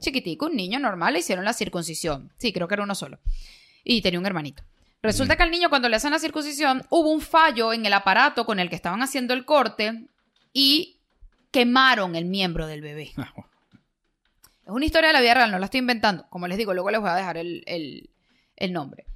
[0.00, 2.32] Chiquitico, un niño normal, le hicieron la circuncisión.
[2.38, 3.18] Sí, creo que era uno solo.
[3.84, 4.62] Y tenía un hermanito.
[5.00, 8.44] Resulta que al niño cuando le hacen la circuncisión hubo un fallo en el aparato
[8.46, 10.06] con el que estaban haciendo el corte
[10.52, 10.98] y
[11.50, 13.12] quemaron el miembro del bebé.
[14.64, 16.24] Es una historia de la vida real, no la estoy inventando.
[16.30, 18.10] Como les digo, luego les voy a dejar el, el-
[18.56, 19.06] el nombre.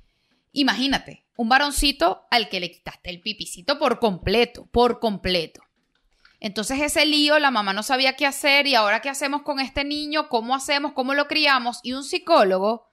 [0.59, 5.61] Imagínate, un varoncito al que le quitaste el pipicito por completo, por completo.
[6.40, 9.85] Entonces ese lío, la mamá no sabía qué hacer y ahora qué hacemos con este
[9.85, 11.81] niño, cómo hacemos, cómo lo criamos.
[11.83, 12.88] Y un psicólogo,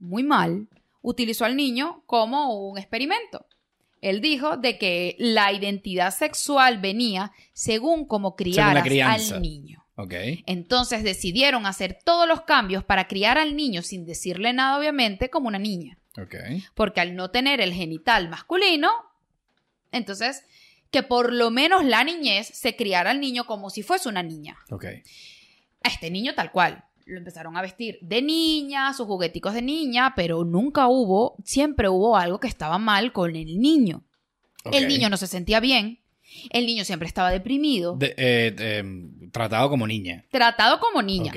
[0.00, 0.66] muy mal,
[1.02, 3.46] utilizó al niño como un experimento.
[4.00, 8.84] Él dijo de que la identidad sexual venía según cómo criaras
[9.30, 9.86] al niño.
[9.94, 10.14] Ok.
[10.46, 15.46] Entonces decidieron hacer todos los cambios para criar al niño sin decirle nada, obviamente, como
[15.46, 15.96] una niña.
[16.74, 18.90] Porque al no tener el genital masculino,
[19.92, 20.44] entonces
[20.90, 24.56] que por lo menos la niñez se criara al niño como si fuese una niña.
[25.82, 26.84] A este niño tal cual.
[27.06, 32.16] Lo empezaron a vestir de niña, sus jugueticos de niña, pero nunca hubo, siempre hubo
[32.16, 34.04] algo que estaba mal con el niño.
[34.72, 36.00] El niño no se sentía bien,
[36.48, 38.82] el niño siempre estaba deprimido, De- eh, eh,
[39.32, 40.24] tratado como niña.
[40.30, 41.30] tratado como niña.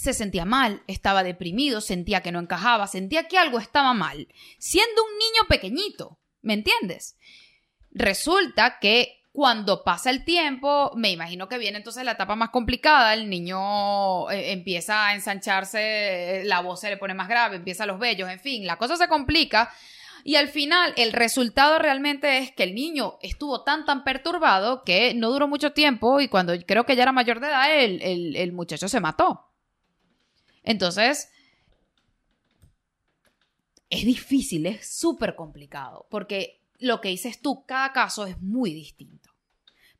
[0.00, 5.02] Se sentía mal, estaba deprimido, sentía que no encajaba, sentía que algo estaba mal, siendo
[5.04, 7.16] un niño pequeñito, ¿me entiendes?
[7.92, 13.12] Resulta que cuando pasa el tiempo, me imagino que viene entonces la etapa más complicada,
[13.14, 17.84] el niño eh, empieza a ensancharse, eh, la voz se le pone más grave, empieza
[17.86, 19.70] los vellos, en fin, la cosa se complica.
[20.24, 25.14] Y al final, el resultado realmente es que el niño estuvo tan, tan perturbado que
[25.14, 28.36] no duró mucho tiempo y cuando creo que ya era mayor de edad, el, el-
[28.36, 29.49] el muchacho se mató.
[30.62, 31.30] Entonces,
[33.88, 39.30] es difícil, es súper complicado, porque lo que dices tú, cada caso es muy distinto.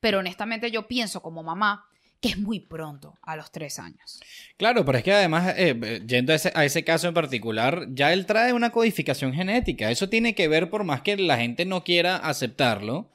[0.00, 1.86] Pero honestamente yo pienso como mamá
[2.20, 4.20] que es muy pronto, a los tres años.
[4.58, 7.86] Claro, pero es que además, eh, eh, yendo a ese, a ese caso en particular,
[7.92, 9.90] ya él trae una codificación genética.
[9.90, 13.10] Eso tiene que ver, por más que la gente no quiera aceptarlo,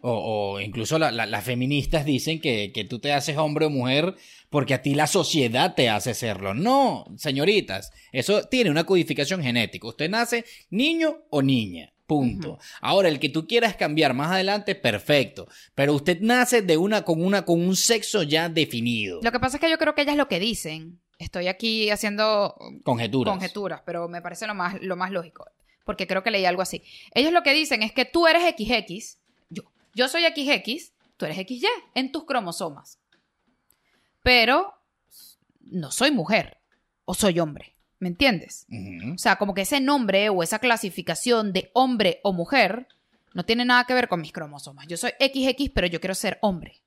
[0.00, 3.70] o, o incluso la- la- las feministas dicen que, que tú te haces hombre o
[3.70, 4.14] mujer
[4.48, 6.54] porque a ti la sociedad te hace serlo.
[6.54, 9.88] No, señoritas, eso tiene una codificación genética.
[9.88, 11.92] Usted nace niño o niña.
[12.06, 12.58] Punto.
[12.80, 15.48] Ahora, el que tú quieras cambiar más adelante, perfecto.
[15.74, 19.20] Pero usted nace de una, con, una, con un sexo ya definido.
[19.22, 22.56] Lo que pasa es que yo creo que ellas lo que dicen, estoy aquí haciendo
[22.84, 23.32] Conjeturas.
[23.32, 25.46] conjeturas, pero me parece lo más, lo más lógico,
[25.84, 26.82] porque creo que leí algo así.
[27.12, 29.18] Ellos lo que dicen es que tú eres XX,
[29.50, 29.62] yo,
[29.94, 33.00] yo soy XX, tú eres XY en tus cromosomas.
[34.22, 34.74] Pero
[35.60, 36.58] no soy mujer
[37.04, 38.66] o soy hombre, ¿me entiendes?
[39.14, 42.88] O sea, como que ese nombre o esa clasificación de hombre o mujer
[43.34, 44.86] no tiene nada que ver con mis cromosomas.
[44.86, 46.80] Yo soy XX, pero yo quiero ser hombre.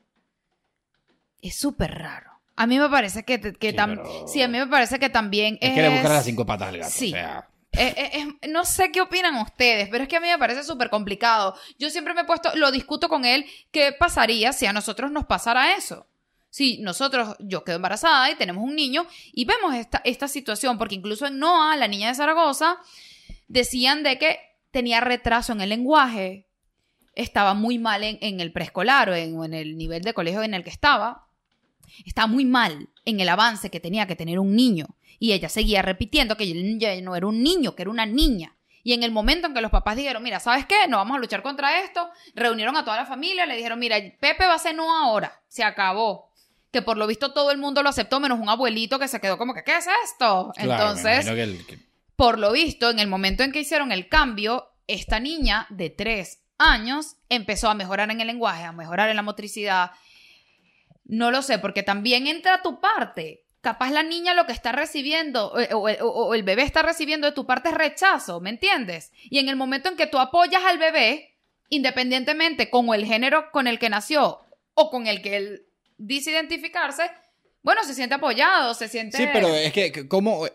[1.42, 2.32] Es súper raro.
[2.56, 5.10] A mí me parece que, que Sí, tam- pero- sí, a mí me parece que
[5.10, 5.76] también Es es...
[5.76, 6.92] que le buscar a las cinco patas al gato.
[6.92, 7.08] Sí.
[7.10, 10.28] O sea, Eh, eh, eh, no sé qué opinan ustedes, pero es que a mí
[10.28, 11.56] me parece súper complicado.
[11.78, 15.26] Yo siempre me he puesto, lo discuto con él, ¿qué pasaría si a nosotros nos
[15.26, 16.08] pasara eso?
[16.50, 20.96] Si nosotros, yo quedo embarazada y tenemos un niño y vemos esta, esta situación, porque
[20.96, 22.78] incluso en Noah, la niña de Zaragoza,
[23.48, 24.40] decían de que
[24.72, 26.48] tenía retraso en el lenguaje,
[27.16, 30.54] estaba muy mal en, el preescolar o en, o en el nivel de colegio en
[30.54, 31.28] el que estaba,
[32.06, 34.88] estaba muy mal en el avance que tenía que tener un niño.
[35.20, 38.56] Y ella seguía repitiendo que ella no era un niño, que era una niña.
[38.84, 40.88] Y en el momento en que los papás dijeron, mira, ¿sabes qué?
[40.88, 44.48] No vamos a luchar contra esto, reunieron a toda la familia, le dijeron, mira, Pepe
[44.48, 46.29] va a ser no ahora, se acabó.
[46.72, 49.38] Que por lo visto todo el mundo lo aceptó, menos un abuelito que se quedó
[49.38, 50.52] como que, ¿qué es esto?
[50.56, 51.80] claro, Entonces, imagino que el- que-
[52.16, 56.44] por lo visto, en el momento en que hicieron el cambio, esta niña de tres
[56.58, 59.92] años empezó a mejorar en el lenguaje, a mejorar en la motricidad.
[61.06, 63.46] No lo sé, porque también entra tu parte.
[63.62, 67.28] Capaz la niña lo que está recibiendo, eh, o, o- o el bebé está recibiendo
[67.28, 69.12] de tu parte es rechazo, ¿me entiendes?
[69.24, 71.36] Y en el momento en que tú apoyas al bebé,
[71.70, 74.40] independientemente con el género con el que nació
[74.76, 75.66] o con el que él
[76.00, 77.04] dice identificarse,
[77.62, 79.18] bueno, se siente apoyado, se siente...
[79.18, 80.48] Sí, pero es que, ¿cómo?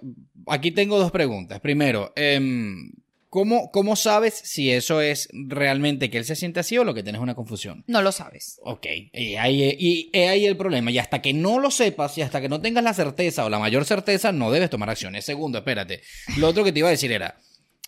[0.48, 1.60] Aquí tengo dos preguntas.
[1.60, 2.90] Primero, em,
[3.28, 7.02] ¿cómo, ¿cómo sabes si eso es realmente que él se siente así o lo que
[7.02, 7.84] tienes es una confusión?
[7.86, 8.58] No lo sabes.
[8.62, 10.90] Ok, y ahí, y y ahí el problema.
[10.90, 13.58] Y hasta que no lo sepas y hasta que no tengas la certeza o la
[13.58, 15.24] mayor certeza, no debes tomar acciones.
[15.26, 16.00] Segundo, espérate.
[16.38, 17.38] Lo otro que te iba a decir era.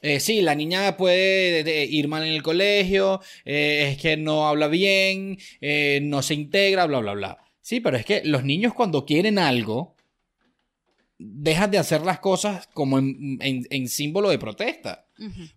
[0.02, 4.46] eh, sí, la niña puede de- ir mal en el colegio, eh, es que no
[4.46, 7.38] habla bien, eh, no se integra, bla, bla, bla.
[7.66, 9.96] Sí, pero es que los niños cuando quieren algo,
[11.18, 15.06] dejan de hacer las cosas como en, en- en símbolo de protesta.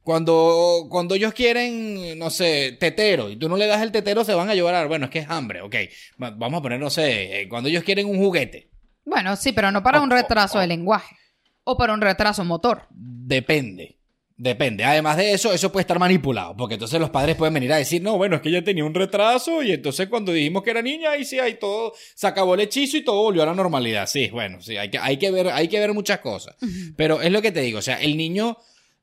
[0.02, 4.34] Cuando, cuando ellos quieren, no sé, tetero, y tú no le das el tetero, se
[4.34, 4.88] van a llorar.
[4.88, 5.76] Bueno, es que es hambre, ok.
[6.20, 8.72] Va- Vamos a poner, no sé, eh, cuando ellos quieren un juguete.
[9.06, 11.16] Bueno, sí, pero no para O- un retraso o- de lenguaje.
[11.64, 12.88] O para un retraso motor.
[12.90, 13.99] Depende.
[14.40, 14.86] Depende.
[14.86, 16.56] Además de eso, eso puede estar manipulado.
[16.56, 18.94] Porque entonces los padres pueden venir a decir, no, bueno, es que ella tenía un
[18.94, 19.62] retraso.
[19.62, 22.96] Y entonces cuando dijimos que era niña, ahí sí, ahí todo, se acabó el hechizo
[22.96, 24.08] y todo volvió a la normalidad.
[24.08, 26.56] Sí, bueno, sí, hay que, hay que ver, hay que ver muchas cosas.
[26.96, 28.58] Pero es lo que te digo, o sea, el niño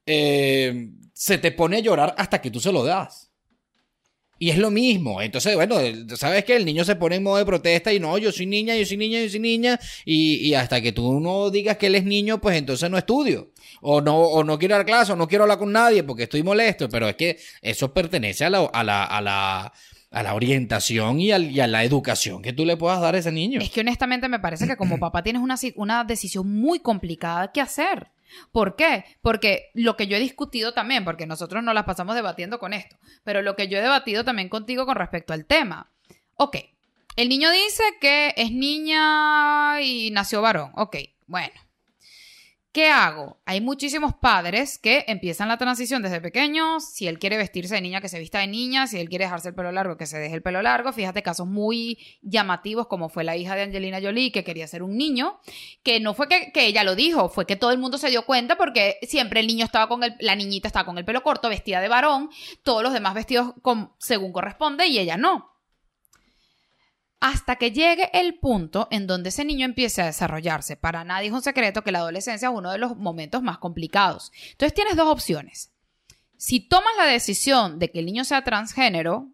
[0.06, 3.25] eh, se te pone a llorar hasta que tú se lo das.
[4.38, 5.22] Y es lo mismo.
[5.22, 5.76] Entonces, bueno,
[6.16, 8.76] sabes que el niño se pone en modo de protesta y no, yo soy niña,
[8.76, 9.80] yo soy niña, yo soy niña.
[10.04, 13.50] Y, y hasta que tú no digas que él es niño, pues entonces no estudio.
[13.80, 16.42] O no, o no quiero dar clase, o no quiero hablar con nadie porque estoy
[16.42, 16.88] molesto.
[16.88, 19.72] Pero es que eso pertenece a la, a la, a la,
[20.10, 23.18] a la orientación y, al- y a la educación que tú le puedas dar a
[23.18, 23.60] ese niño.
[23.60, 27.60] Es que honestamente me parece que como papá tienes una, una decisión muy complicada que
[27.62, 28.08] hacer.
[28.52, 29.04] ¿Por qué?
[29.20, 32.96] Porque lo que yo he discutido también, porque nosotros nos las pasamos debatiendo con esto,
[33.24, 35.92] pero lo que yo he debatido también contigo con respecto al tema.
[36.34, 36.56] Ok,
[37.16, 40.70] el niño dice que es niña y nació varón.
[40.74, 41.65] Ok, bueno.
[42.76, 43.38] ¿Qué hago?
[43.46, 46.84] Hay muchísimos padres que empiezan la transición desde pequeños.
[46.92, 48.86] Si él quiere vestirse de niña, que se vista de niña.
[48.86, 50.92] Si él quiere dejarse el pelo largo, que se deje el pelo largo.
[50.92, 54.94] Fíjate casos muy llamativos como fue la hija de Angelina Jolie, que quería ser un
[54.98, 55.40] niño.
[55.82, 58.26] Que no fue que, que ella lo dijo, fue que todo el mundo se dio
[58.26, 61.48] cuenta porque siempre el niño estaba con el, la niñita estaba con el pelo corto,
[61.48, 62.28] vestida de varón.
[62.62, 65.55] Todos los demás vestidos con- según corresponde y ella no
[67.20, 70.76] hasta que llegue el punto en donde ese niño empiece a desarrollarse.
[70.76, 74.32] Para nadie es un secreto que la adolescencia es uno de los momentos más complicados.
[74.52, 75.72] Entonces tienes dos opciones.
[76.36, 79.30] Si tomas la decisión de que el niño sea transgénero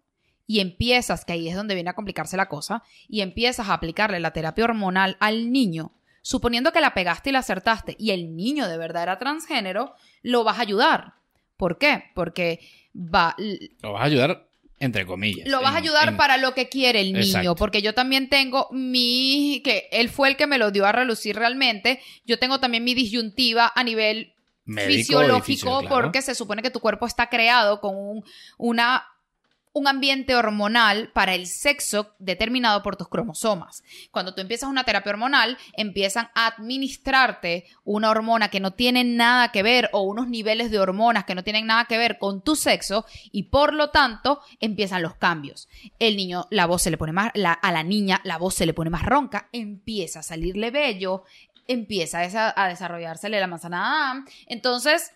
[0.47, 4.19] y empiezas, que ahí es donde viene a complicarse la cosa, y empiezas a aplicarle
[4.19, 5.91] la terapia hormonal al niño,
[6.21, 10.43] suponiendo que la pegaste y la acertaste y el niño de verdad era transgénero, lo
[10.43, 11.15] vas a ayudar.
[11.57, 12.05] ¿Por qué?
[12.15, 12.59] Porque
[12.95, 13.35] va,
[13.81, 14.47] Lo vas a ayudar,
[14.83, 15.47] entre comillas.
[15.47, 17.55] lo vas a ayudar en- para lo que quiere el niño, Exacto.
[17.55, 21.35] porque yo también tengo mi, que él fue el que me lo dio a relucir
[21.35, 24.33] realmente, yo tengo también mi disyuntiva a nivel
[24.65, 25.95] médico fisiológico, claro.
[25.95, 28.23] porque se supone que tu cuerpo está creado con un,
[28.57, 29.05] una,
[29.75, 33.83] un ambiente hormonal para el sexo determinado por tus cromosomas.
[34.11, 39.51] Cuando tú empiezas una terapia hormonal, empiezan a administrarte una hormona que no tiene nada
[39.51, 42.55] que ver o unos niveles de hormonas que no tienen nada que ver con tu
[42.55, 45.67] sexo y por lo tanto empiezan los cambios.
[45.99, 48.65] El niño, la voz se le pone más, la- a la niña la voz se
[48.67, 51.23] le pone más ronca, empieza a salirle vello,
[51.67, 54.23] empieza a, desa- a desarrollársele la manzana.
[54.45, 55.11] Entonces,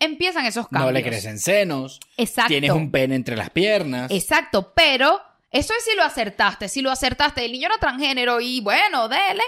[0.00, 0.86] empiezan esos cambios.
[0.86, 2.00] No le crecen senos.
[2.16, 2.48] Exacto.
[2.48, 4.10] Tienes un pene entre las piernas.
[4.10, 6.68] Exacto, pero eso es si lo acertaste.
[6.68, 9.42] Si lo acertaste, el niño era transgénero y bueno, dele.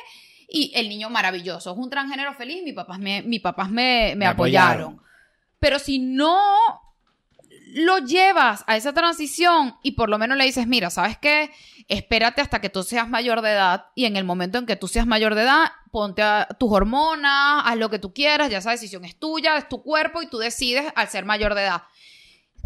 [0.48, 4.16] Y el niño maravilloso, es un transgénero feliz, mis papás me, mis papás me, me
[4.16, 4.70] Me apoyaron.
[4.94, 5.02] apoyaron.
[5.60, 6.36] Pero si no
[7.72, 11.50] lo llevas a esa transición y por lo menos le dices, mira, ¿sabes qué?
[11.86, 14.88] Espérate hasta que tú seas mayor de edad y en el momento en que tú
[14.88, 18.70] seas mayor de edad, ponte a tus hormonas, haz lo que tú quieras, ya esa
[18.70, 21.83] decisión es tuya, es tu cuerpo y tú decides al ser mayor de edad.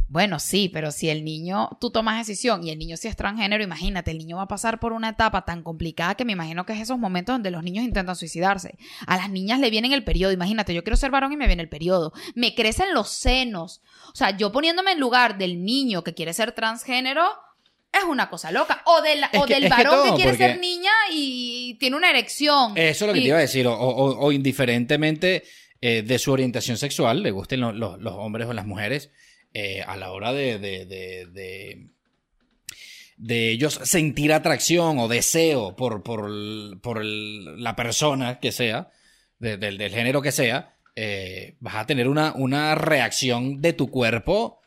[0.09, 3.65] Bueno, sí, pero si el niño, tú tomas decisión y el niño si es transgénero,
[3.65, 6.75] imagínate, el niño va a pasar por una etapa tan complicada que me imagino que
[6.75, 8.77] es esos momentos donde los niños intentan suicidarse.
[9.07, 11.63] A las niñas le viene el periodo, imagínate, yo quiero ser varón y me viene
[11.63, 12.13] el periodo.
[12.35, 13.83] Me crecen los senos.
[14.13, 17.27] O sea, yo poniéndome en lugar del niño que quiere ser transgénero,
[17.99, 18.83] es una cosa loca.
[18.87, 21.97] O, de la- Es o que- del que varón que, quiere ser niña y tiene
[21.97, 22.77] una erección.
[22.77, 23.67] Eso es lo que Y- te iba a decir.
[23.67, 25.45] O, o- o indiferentemente
[25.81, 29.11] eh, de su orientación sexual, le gusten lo- lo- los hombres o las mujeres,
[29.53, 31.89] eh, a la hora de, de, de, de-
[33.17, 38.91] de ellos sentir atracción o deseo por, por, por el- la persona que sea,
[39.39, 43.91] de- del, del género que sea, eh, vas a tener una, una reacción de tu
[43.91, 44.61] cuerpo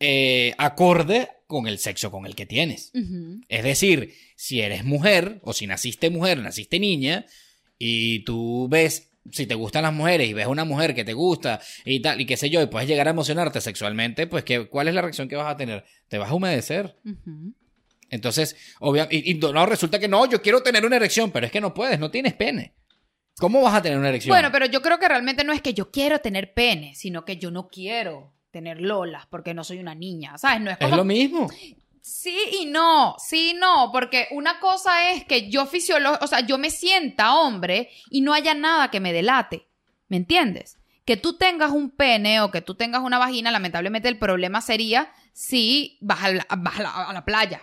[0.00, 2.92] eh, acorde con el sexo con el que tienes.
[3.48, 7.24] Es decir, si eres mujer o si naciste mujer, naciste niña
[7.78, 11.60] y tú ves, si te gustan las mujeres y ves una mujer que te gusta
[11.86, 14.88] y tal, y qué sé yo, y puedes llegar a emocionarte sexualmente, pues ¿qué, ¿cuál
[14.88, 15.84] es la reacción que vas a tener?
[16.08, 16.94] Te vas a humedecer.
[18.10, 21.52] Entonces, obviamente, y, y no resulta que no, yo quiero tener una erección, pero es
[21.52, 22.74] que no puedes, no tienes pene.
[23.38, 24.34] ¿Cómo vas a tener una erección?
[24.34, 27.38] Bueno, pero yo creo que realmente no es que yo quiero tener pene, sino que
[27.38, 30.60] yo no quiero tener lolas porque no soy una niña, ¿sabes?
[30.60, 30.96] No es es como...
[30.96, 31.48] lo mismo.
[32.00, 36.40] Sí y no, sí y no, porque una cosa es que yo fisiolo, o sea,
[36.40, 39.66] yo me sienta hombre y no haya nada que me delate,
[40.08, 40.78] ¿me entiendes?
[41.04, 45.10] Que tú tengas un pene o que tú tengas una vagina, lamentablemente el problema sería
[45.34, 47.60] si vas a la, vas a la- a la playa,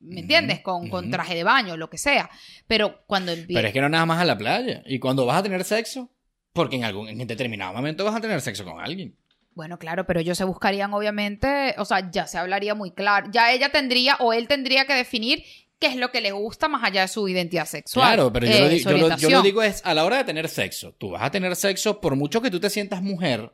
[0.00, 0.60] ¿me entiendes?
[0.60, 2.30] Con, con traje de baño, lo que sea.
[2.68, 4.82] Pero cuando empie- Pero es que no nada más a la playa.
[4.86, 6.08] ¿Y cuando vas a tener sexo?
[6.52, 9.14] Porque en algún en determinado momento vas a tener sexo con alguien.
[9.54, 13.28] Bueno, claro, pero ellos se buscarían, obviamente, o sea, ya se hablaría muy claro.
[13.32, 15.42] Ya ella tendría o él tendría que definir
[15.78, 18.06] qué es lo que le gusta más allá de su identidad sexual.
[18.06, 20.24] Claro, pero yo, eh, lo, yo lo- yo lo digo es a la hora de
[20.24, 20.92] tener sexo.
[20.98, 23.50] Tú vas a tener sexo por mucho que tú te sientas mujer.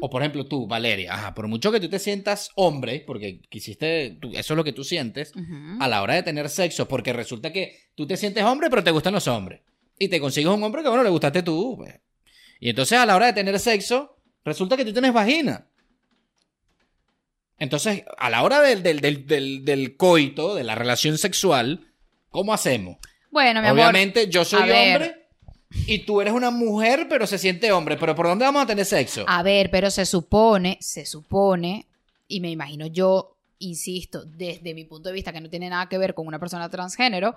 [0.00, 1.14] O por ejemplo tú, Valeria.
[1.14, 4.72] Ajá, por mucho que tú te sientas hombre, porque quisiste, tú- eso es lo que
[4.72, 5.32] tú sientes.
[5.80, 8.90] A la hora de tener sexo, porque resulta que tú te sientes hombre, pero te
[8.90, 9.60] gustan los hombres.
[9.98, 11.74] Y te consigues un hombre que, bueno, le gustaste tú.
[11.78, 11.94] pues.
[12.60, 14.13] Y entonces a la hora de tener sexo,
[14.44, 15.66] resulta que tú tienes vagina.
[17.58, 21.92] Entonces, a la hora del, del, del, del, coito, de la relación sexual,
[22.30, 22.98] ¿cómo hacemos?
[23.30, 23.80] Bueno, mi amor.
[23.80, 25.28] Obviamente, yo soy hombre
[25.86, 27.96] y tú eres una mujer, pero se siente hombre.
[27.96, 29.24] ¿Pero por dónde vamos a tener sexo?
[29.28, 31.86] A ver, pero se supone, se supone,
[32.26, 35.98] y me imagino yo, insisto, desde mi punto de vista, que no tiene nada que
[35.98, 37.36] ver con una persona transgénero,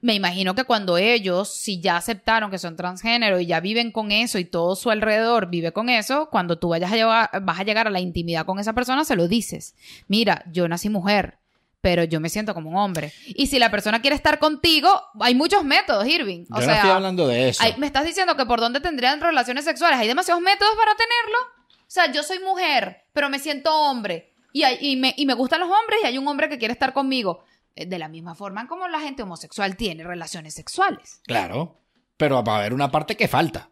[0.00, 4.12] me imagino que cuando ellos, si ya aceptaron que son transgénero y ya viven con
[4.12, 7.64] eso y todo su alrededor vive con eso, cuando tú vayas a llegar, vas a
[7.64, 9.74] llegar a la intimidad con esa persona, se lo dices.
[10.06, 11.38] Mira, yo nací mujer,
[11.80, 13.12] pero yo me siento como un hombre.
[13.26, 14.88] Y si la persona quiere estar contigo,
[15.20, 16.44] hay muchos métodos, Irving.
[16.52, 17.64] O yo sea, no estoy hablando de eso.
[17.78, 19.98] Me estás diciendo que por dónde tendrían relaciones sexuales.
[19.98, 21.38] Hay demasiados métodos para tenerlo.
[21.80, 24.32] O sea, yo soy mujer, pero me siento hombre.
[24.52, 26.72] Y, hay- y, me, y me gustan los hombres y hay un hombre que quiere
[26.72, 27.42] estar conmigo.
[27.80, 31.20] Eh, De la misma forma como la gente homosexual tiene relaciones sexuales.
[31.26, 31.80] Claro,
[32.16, 33.70] pero va a haber una parte que falta.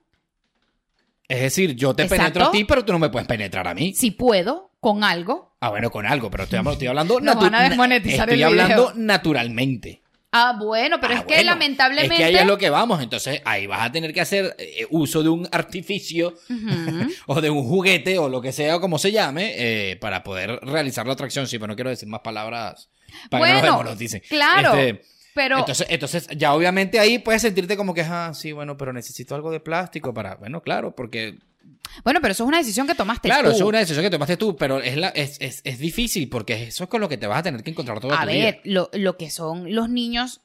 [1.29, 2.23] Es decir, yo te Exacto.
[2.23, 3.93] penetro a ti, pero tú no me puedes penetrar a mí.
[3.95, 5.57] Si puedo, con algo.
[5.61, 7.19] Ah, bueno, con algo, pero estoy, estoy hablando...
[7.21, 8.63] Nos natu- van a desmonetizar Estoy el video.
[8.65, 10.03] hablando naturalmente.
[10.31, 12.15] Ah, bueno, pero Ah, es que lamentablemente.
[12.15, 13.03] Es que ahí es lo que vamos.
[13.03, 16.35] Entonces, ahí vas a tener que hacer eh, uso de un artificio
[17.27, 21.07] o de un juguete o lo que sea, como se llame, eh, para poder realizar
[21.07, 21.47] la atracción.
[21.49, 22.91] Sí, pero no quiero decir más palabras
[23.31, 24.23] para que no Bueno, nos desmoneticen.
[24.29, 25.03] claro, Este,
[25.35, 25.59] pero.
[25.59, 29.51] entonces, entonces, ya obviamente ahí puedes sentirte como que, ah, sí, bueno, pero necesito algo
[29.51, 30.37] de plástico para.
[30.37, 31.39] Bueno, claro, porque.
[32.05, 33.55] bueno, pero eso es una decisión que tomaste Claro, tú.
[33.57, 36.63] eso es una decisión que tomaste tú, pero es, la, es, es, es difícil porque
[36.65, 38.37] eso es con lo que te vas a tener que encontrar toda A tu ver,
[38.37, 38.61] vida.
[38.65, 40.41] lo, lo que son los niños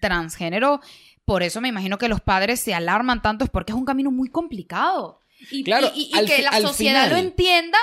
[0.00, 0.80] transgénero,
[1.24, 4.10] por eso me imagino que los padres se alarman tanto, es porque es un camino
[4.10, 5.20] muy complicado.
[5.50, 7.10] Y, Claro, y- y- y al que la sociedad final.
[7.10, 7.78] lo entienda,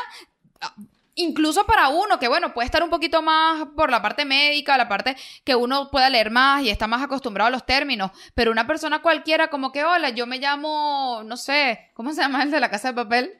[1.15, 4.87] incluso para uno, que bueno, puede estar un poquito más por la parte médica, la
[4.89, 8.65] parte que uno pueda leer más y está más acostumbrado a los términos, pero una
[8.67, 12.59] persona cualquiera como que, hola, yo me llamo, no sé, ¿cómo se llama el de
[12.59, 13.33] la casa de papel?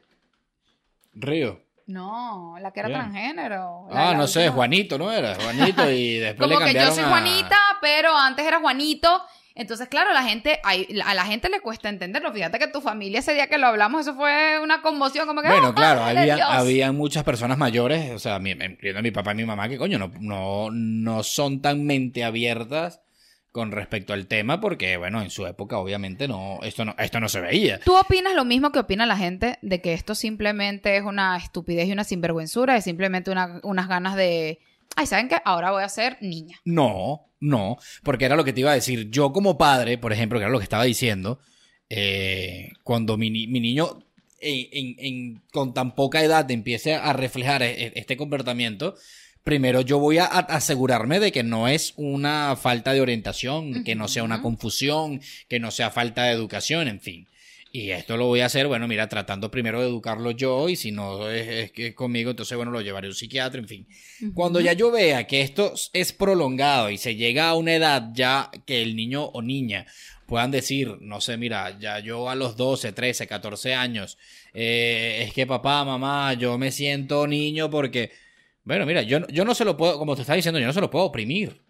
[1.14, 1.60] Río.
[1.86, 3.00] No, la que era Bien.
[3.00, 3.86] transgénero.
[3.90, 4.48] la- Ah, la no sé.
[4.48, 5.34] Juanito, ¿no era?
[5.34, 9.22] Juanito y después le Como que yo soy a- Juanita, pero antes era Juanito.
[9.56, 12.32] Entonces, claro, la gente, a la gente le cuesta entenderlo.
[12.32, 15.48] Fíjate que tu familia ese día que lo hablamos, eso fue una conmoción, como que.
[15.48, 19.36] Bueno, ¡oh, claro, había, había muchas personas mayores, o sea, incluyendo a mi papá y
[19.36, 23.00] mi mamá, que coño, no, no, no son tan mente abiertas
[23.52, 27.28] con respecto al tema, porque, bueno, en su época, obviamente, no, esto no, esto no
[27.28, 27.78] se veía.
[27.78, 31.86] ¿Tú opinas lo mismo que opina la gente de que esto simplemente es una estupidez
[31.86, 32.76] y una sinvergüenzura?
[32.76, 34.58] Es simplemente una- unas ganas de.
[34.96, 35.36] Ay, ¿saben qué?
[35.44, 36.58] Ahora voy a ser niña.
[36.64, 39.10] No, no, porque era lo que te iba a decir.
[39.10, 41.38] Yo como padre, por ejemplo, que era lo que estaba diciendo,
[41.90, 44.02] eh, cuando mi, mi niño
[44.40, 48.94] en- en- en- con tan poca edad empiece a reflejar e- e- este comportamiento,
[49.42, 54.08] primero yo voy a, asegurarme de que no es una falta de orientación, que no
[54.08, 57.28] sea una confusión, que no sea falta de educación, en fin.
[57.76, 60.92] Y esto lo voy a hacer, bueno, mira, tratando primero de educarlo yo y si
[60.92, 63.88] no es, que conmigo, entonces, bueno, lo llevaré a un psiquiatra, en fin.
[64.32, 68.48] Cuando ya yo vea que esto es prolongado y se llega a una edad ya
[68.64, 69.86] que el niño o niña
[70.26, 74.18] puedan decir, no sé, mira, ya yo a los 12, 13, 14 años,
[74.52, 78.12] eh, es que papá, mamá, yo me siento niño porque,
[78.62, 80.80] bueno, mira, yo, yo no se lo puedo, como te estaba diciendo, yo no se
[80.80, 81.60] lo puedo oprimir.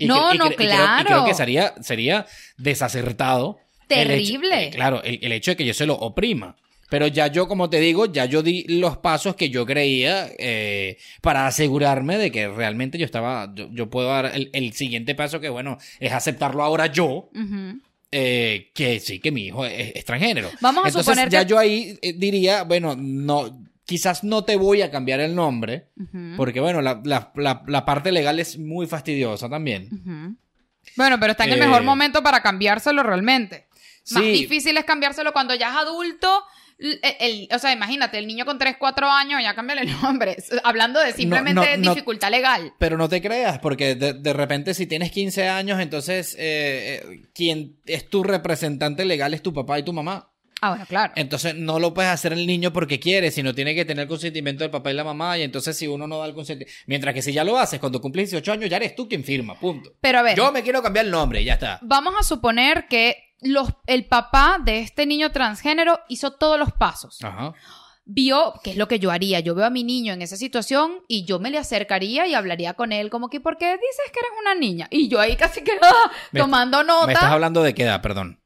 [0.00, 1.06] No, no, cre- creo- y claro.
[1.06, 3.60] creo que sería, sería desacertado.
[3.88, 4.66] El hecho- Terrible.
[4.66, 6.56] eh, claro, el, el hecho de que yo se lo oprima.
[6.90, 10.98] Pero ya yo, como te digo, ya yo di los pasos que yo creía eh,
[11.22, 15.40] para asegurarme de que realmente yo estaba, yo, yo puedo dar el, el siguiente paso
[15.40, 17.30] que, bueno, es aceptarlo ahora yo,
[18.10, 20.50] eh, que sí, que mi hijo es, es transgénero.
[20.60, 24.56] Vamos a Entonces suponer ya que- yo ahí eh, diría, bueno, no, quizás no te
[24.56, 25.86] voy a cambiar el nombre,
[26.36, 29.88] porque bueno, la, la, la, la parte legal es muy fastidiosa también.
[30.96, 33.66] Bueno, pero está en el Eh, mejor momento para cambiárselo realmente.
[34.10, 36.44] Más difícil es cambiárselo cuando ya es adulto.
[36.78, 40.36] El- el- o sea, imagínate, el niño con 3, 4 años, ya cámbiale el nombre.
[40.64, 41.94] Hablando de simplemente no, no.
[41.94, 42.72] dificultad legal.
[42.78, 47.22] Pero no te creas, porque de, de repente si tienes 15 años, entonces eh, eh,
[47.34, 50.28] quien es tu representante legal es tu papá y tu mamá.
[50.64, 51.12] Ah, bueno, claro.
[51.16, 54.70] Entonces no lo puedes hacer el niño porque quiere, sino tiene que tener consentimiento del
[54.70, 55.36] papá y la mamá.
[55.36, 56.72] Y entonces si uno no da el consentimiento...
[56.86, 59.58] Mientras que si ya lo haces, cuando cumples 18 años, ya eres tú quien firma,
[59.58, 59.92] punto.
[60.00, 61.80] Pero a ver, Yo me quiero cambiar el nombre y ya está.
[61.82, 67.22] vamos a suponer que los, el papá de este niño transgénero hizo todos los pasos.
[67.22, 67.54] Ajá.
[68.04, 71.02] Vio, que es lo que yo haría, yo veo a mi niño en esa situación
[71.06, 74.18] y yo me le acercaría y hablaría con él como que, ¿por qué dices que
[74.18, 74.88] eres una niña?
[74.90, 77.06] Y yo ahí casi que ah, tomando nota.
[77.06, 78.41] Me estás hablando de qué edad, perdón.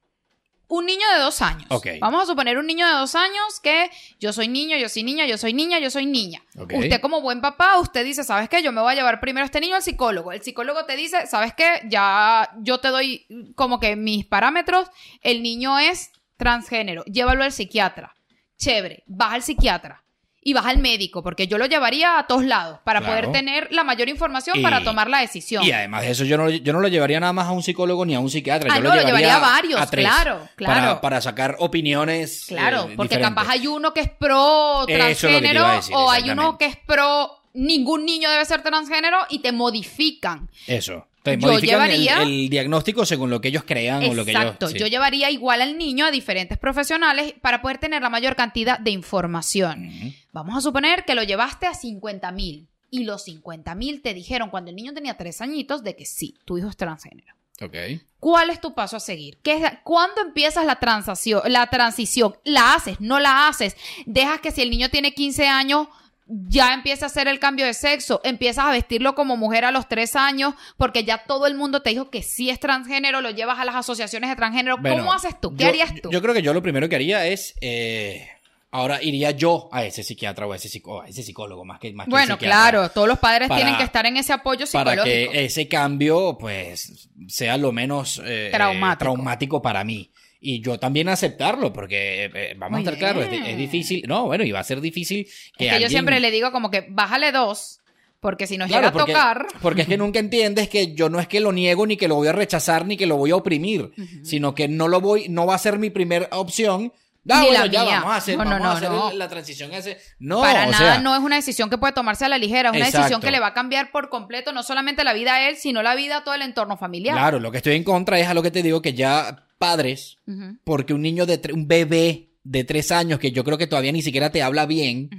[0.69, 1.67] Un niño de dos años.
[2.01, 5.27] Vamos a suponer un niño de dos años que yo soy niño, yo soy niña,
[5.27, 6.43] yo soy niña, yo soy niña.
[6.57, 8.63] Usted como buen papá, usted dice, ¿sabes qué?
[8.63, 10.33] Yo me voy a llevar primero a este niño al psicólogo.
[10.33, 11.83] El psicólogo te dice, ¿sabes qué?
[11.89, 14.89] Ya yo te doy como que mis parámetros.
[15.23, 17.05] El niño es transgénero.
[17.05, 18.15] Llévalo al psiquiatra.
[18.59, 19.05] Chévere.
[19.07, 20.03] Vas al psiquiatra.
[20.49, 23.15] Y vas al médico, porque yo lo llevaría a todos lados para Claro.
[23.17, 25.65] poder tener la mayor información Y- para tomar la decisión.
[25.65, 28.07] Y además de eso, yo no, yo no lo llevaría nada más a un psicólogo
[28.07, 28.71] ni a un psiquiatra.
[28.73, 30.75] Ah, yo no, lo llevaría a varios, a tres, claro, claro.
[30.81, 32.45] Para, para sacar opiniones.
[32.47, 33.43] Claro, eh, porque diferentes.
[33.43, 38.05] capaz hay uno que es pro transgénero decir, o hay uno que es pro ningún
[38.05, 40.49] niño debe ser transgénero y te modifican.
[40.69, 41.07] Eso.
[41.35, 44.43] Yo modifican llevaría- el, diagnóstico según lo que ellos crean o lo que ellos.
[44.43, 44.79] Exacto, sí.
[44.79, 48.91] yo llevaría igual al niño a diferentes profesionales para poder tener la mayor cantidad de
[48.91, 49.91] información.
[50.33, 54.51] Vamos a suponer que lo llevaste a 50 mil y los 50 mil te dijeron
[54.51, 57.35] cuando el niño tenía tres añitos de que sí, tu hijo es transgénero.
[57.63, 57.75] Ok.
[58.21, 59.39] ¿Cuál es tu paso a seguir?
[59.43, 62.37] ¿Qué es, ¿Cuándo empiezas la, transación, la transición?
[62.45, 63.01] ¿La haces?
[63.01, 63.77] ¿No la haces?
[64.05, 65.89] ¿Dejas que si el niño tiene 15 años
[66.29, 68.21] ya empieza a hacer el cambio de sexo?
[68.25, 71.91] ¿Empiezas a vestirlo como mujer a los 3 años porque ya todo el mundo te
[71.91, 73.21] dijo que sí es transgénero?
[73.21, 74.79] ¿Lo llevas a las asociaciones de transgénero?
[74.79, 75.55] Bueno, ¿Cómo haces tú?
[75.57, 76.11] ¿Qué yo- harías tú?
[76.11, 77.55] Yo creo que yo lo primero que haría es.
[77.61, 78.29] eh,
[78.73, 81.95] ahora iría yo a ese psiquiatra o a ese, psico- a ese psicólogo, más que,
[81.95, 85.33] más bueno, claro, todos los padres para- tienen que estar en ese apoyo Para psicológico.
[85.33, 88.93] que ese cambio, pues, sea lo menos eh, Traumático.
[88.93, 90.11] eh, traumático para mí.
[90.41, 94.05] Y yo también aceptarlo, porque eh, vamos Muy a estar claros, es, difícil.
[94.07, 95.27] No, bueno, y va a ser difícil
[95.57, 95.67] que.
[95.69, 97.81] Es que yo siempre le digo como que bájale dos,
[98.21, 99.47] porque si nos Claro, llega a porque, tocar...
[99.63, 102.17] porque es que nunca entiendes que yo no es que lo niego ni que lo
[102.17, 103.91] voy a rechazar ni que lo voy a oprimir,
[104.23, 106.93] sino que no lo voy, no va a ser mi primera opción.
[107.29, 107.95] Ah, Ni bueno, la ya mía.
[107.99, 109.11] vamos a hacer, No, no, vamos a no, hacer no.
[109.11, 109.99] el- la transición ese.
[110.21, 112.71] No, Para o nada sea, no es una decisión que puede tomarse a la ligera,
[112.71, 115.49] es una decisión que le va a cambiar por completo no solamente la vida a
[115.49, 117.17] él, sino la vida a todo el entorno familiar.
[117.17, 120.19] Claro, lo que estoy en contra es a lo que te digo que ya padres,
[120.65, 124.03] porque un niño de un bebé de tres años que yo creo que todavía ni
[124.03, 125.11] siquiera te habla bien,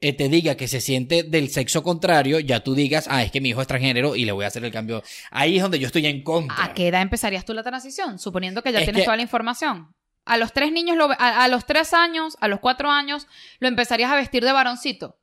[0.00, 3.40] eh, te diga que se siente del sexo contrario, ya tú digas, ah, es que
[3.40, 5.02] mi hijo es transgénero y le voy a hacer el cambio.
[5.30, 6.56] Ahí es donde yo estoy en contra.
[6.64, 8.18] ¿A qué edad empezarías tú la transición?
[8.18, 9.94] Suponiendo que ya Es tienes que- toda la información.
[10.24, 13.26] A los tres niños, lo- a, a los tres años, a los cuatro años,
[13.60, 15.16] lo empezarías a vestir de varoncito.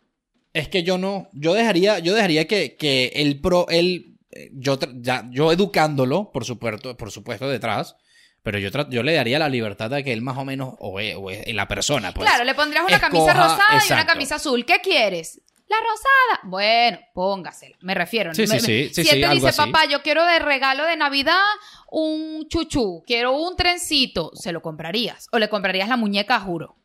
[0.53, 4.79] Es que yo no, yo dejaría, yo dejaría que, que el pro, él, eh, yo,
[5.01, 7.95] ya, yo educándolo, por supuesto, por supuesto, detrás,
[8.43, 11.15] pero yo, yo le daría la libertad a que él más o menos, o es,
[11.17, 12.27] o es la persona, pues.
[12.29, 14.65] claro, le pondrías una camisa rosada y una camisa azul.
[14.65, 15.41] ¿Qué quieres?
[15.67, 16.49] La rosada.
[16.49, 17.77] Bueno, póngasela.
[17.81, 18.33] Me refiero.
[18.33, 19.57] Sí, Me- sí, me- sí, sí, si él te dice, así.
[19.57, 21.43] papá, yo quiero de regalo de Navidad
[21.91, 25.27] un chuchú, quiero un trencito, ¿se lo comprarías?
[25.31, 26.75] ¿O le comprarías la muñeca, juro?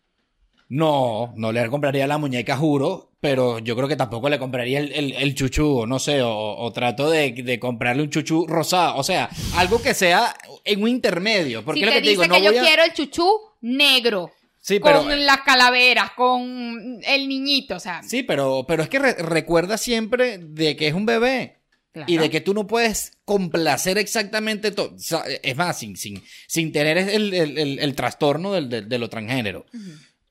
[0.68, 4.92] No, no le compraría la muñeca, juro, pero yo creo que tampoco le compraría el,
[4.92, 8.96] el, el chuchú, o no sé, o, o trato de, de comprarle un chuchú rosado,
[8.96, 10.34] o sea, algo que sea
[10.64, 12.64] en un intermedio, porque si lo te que te dice digo, no que yo a...
[12.64, 13.28] quiero el chuchú
[13.60, 15.02] negro, Sí, pero...
[15.02, 19.76] con las calaveras, con el niñito, o sea, Sí, pero, pero es que re- recuerda
[19.76, 21.58] siempre de que es un bebé.
[21.92, 22.10] claro.
[22.10, 24.96] Y de que tú no puedes complacer exactamente todo.
[25.42, 29.66] Es más, sin, sin, sin tener el, el- el- el trastorno del, de lo transgénero.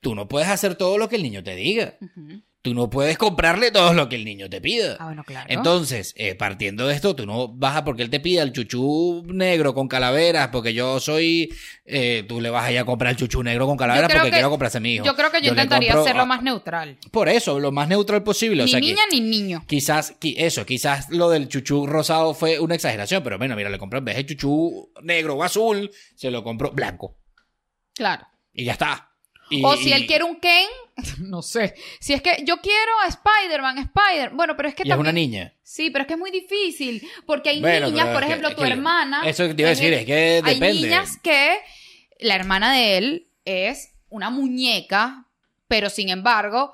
[0.04, 1.94] Tú no puedes hacer todo lo que el niño te diga.
[2.60, 4.96] Tú no puedes comprarle todo lo que el niño te pida.
[4.98, 5.46] Ah, bueno, claro.
[5.50, 9.22] Entonces, eh, partiendo de esto, tú no vas a porque él te pida el chuchú
[9.26, 11.52] negro con calaveras, porque yo soy,
[11.84, 14.32] eh, tú le vas a ir a comprar el chuchú negro con calaveras porque que-
[14.36, 15.04] quiero comprarse a mi hijo.
[15.04, 16.98] yo creo que yo, le intentaría hacerlo más neutral.
[17.10, 18.62] Por eso, lo más neutral posible.
[18.62, 19.64] o ni sea que- niña ni niño.
[19.66, 23.78] Quizás, qui- eso, quizás lo del chuchú rosado fue una exageración, pero bueno, mira, le
[23.78, 27.16] compré en vez de chuchú negro o azul, se lo compró blanco.
[27.94, 28.26] Claro.
[28.54, 29.10] Y ya está.
[29.50, 30.68] Y- O si él quiere un Ken,
[31.20, 31.74] no sé.
[32.00, 34.30] Si es que yo quiero a Spider-Man, Spider.
[34.30, 35.54] Bueno, pero es que y es una también- niña.
[35.62, 37.06] Sí, pero es que es muy difícil.
[37.26, 39.22] Porque hay Bueno, niñas, por que- ejemplo, tu que- hermana.
[39.28, 40.66] Eso que te iba a decir, es que depende.
[40.66, 41.58] Hay niñas que
[42.20, 45.26] la hermana de él es una muñeca,
[45.68, 46.72] pero sin embargo,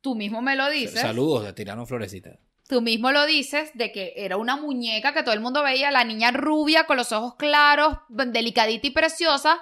[0.00, 1.00] tú mismo me lo dices.
[1.00, 2.38] Saludos de Tirano Florecita.
[2.68, 6.04] tú mismo lo dices, de que era una muñeca que todo el mundo veía, la
[6.04, 9.60] niña rubia con los ojos claros, delicadita y preciosa.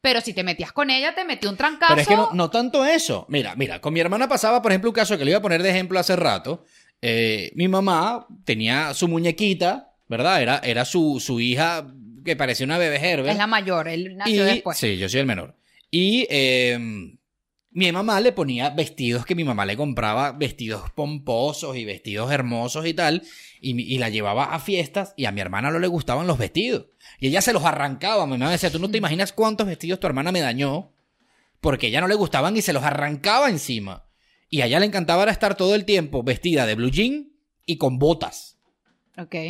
[0.00, 1.92] Pero si te metías con ella, te metió un trancazo.
[1.94, 3.26] Pero es que no, no tanto eso.
[3.28, 5.62] Mira, mira, con mi hermana pasaba, por ejemplo, un caso que le iba a poner
[5.62, 6.64] de ejemplo hace rato.
[7.02, 10.40] Eh, mi mamá tenía su muñequita, ¿verdad?
[10.42, 11.86] Era, era su, su hija
[12.24, 13.30] que parecía una bebé Herbert.
[13.32, 14.78] Es la mayor, él nació Y- después.
[14.78, 15.56] Sí, yo soy el menor.
[15.90, 16.78] Y eh,
[17.70, 22.86] mi mamá le ponía vestidos que mi mamá le compraba, vestidos pomposos y vestidos hermosos
[22.86, 23.22] y tal,
[23.60, 26.86] y, y la llevaba a fiestas y a mi hermana no le gustaban los vestidos.
[27.20, 28.26] Y ella se los arrancaba.
[28.26, 30.92] Mi mamá decía, tú no te imaginas cuántos vestidos tu hermana me dañó,
[31.60, 34.08] porque ella no le gustaban y se los arrancaba encima.
[34.48, 37.32] Y a ella le encantaba era estar todo el tiempo vestida de blue jean
[37.66, 38.58] y con botas.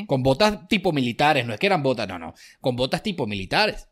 [0.06, 3.88] Con botas tipo militares, no es que eran botas, no, no, con botas tipo militares.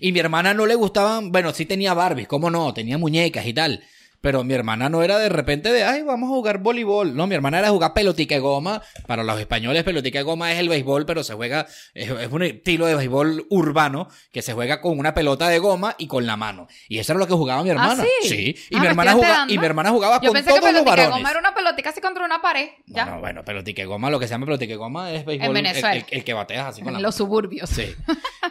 [0.00, 3.52] Y mi hermana no le gustaban, bueno, sí tenía Barbies, cómo no, tenía muñecas y
[3.52, 3.82] tal.
[4.24, 7.14] Pero mi hermana no era de repente de, ay, vamos a jugar voleibol.
[7.14, 8.80] No, mi hermana era jugar pelotica de goma.
[9.06, 12.42] Para los españoles, pelotica de goma es el béisbol, pero se juega, es, es un
[12.42, 16.38] estilo de béisbol urbano que se juega con una pelota de goma y con la
[16.38, 16.68] mano.
[16.88, 18.02] Y eso era lo que jugaba mi hermana.
[18.02, 18.56] ¿Ah, sí?
[18.70, 20.90] Y, Ah, mi hermana jugaba, y mi hermana jugaba Yo con pensé que todos pelotica
[20.90, 21.16] varones.
[21.18, 22.68] goma era una pelotica así contra una pared.
[22.86, 23.04] Ya.
[23.04, 25.50] Bueno, bueno, pelotica de goma, lo que se llama pelotica de goma es béisbol.
[25.50, 25.96] En el- Venezuela.
[25.96, 27.68] El, el que bateas así con la en los suburbios.
[27.68, 27.94] Sí.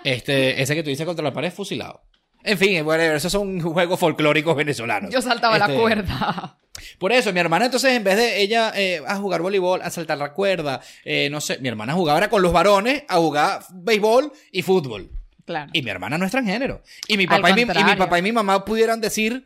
[0.03, 2.03] Este, ese que tú dices contra la pared fusilado.
[2.43, 5.11] En fin, bueno, esos son juegos folclóricos venezolanos.
[5.11, 6.57] Yo saltaba la Este, cuerda.
[6.97, 10.17] Por eso, mi hermana entonces, en vez de ella eh, a jugar voleibol, a saltar
[10.17, 14.31] la cuerda, eh, no sé, mi hermana jugaba era con los varones a jugar béisbol
[14.51, 15.09] y fútbol.
[15.45, 15.69] Claro.
[15.73, 16.81] Y mi hermana no es transgénero.
[17.07, 19.45] Y mi papá, y mi, y mi papá y mi mamá pudieran decir,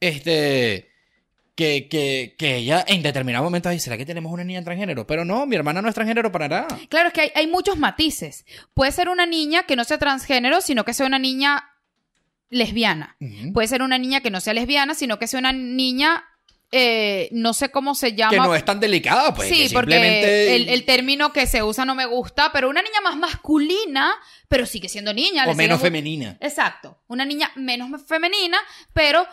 [0.00, 0.90] este,
[1.54, 5.06] que, que, que ella en determinado momento, ay, ¿será que tenemos una niña transgénero?
[5.06, 6.66] Pero no, mi hermana no es transgénero para nada.
[6.88, 8.44] Claro, es que hay, hay muchos matices.
[8.74, 11.70] Puede ser una niña que no sea transgénero, sino que sea una niña
[12.50, 13.16] lesbiana.
[13.52, 16.24] Puede ser una niña que no sea lesbiana, sino que sea una niña,
[16.72, 18.30] eh, no sé cómo se llama.
[18.30, 19.48] que no es tan delicada, pues.
[19.48, 20.56] sí, que porque simplemente...
[20.56, 24.14] el, el término que se usa no me gusta, pero una niña más masculina,
[24.48, 25.44] pero sigue siendo niña.
[25.46, 26.36] o menos femenina.
[26.40, 26.98] Exacto.
[27.08, 28.58] Una niña menos femenina,
[28.92, 29.26] pero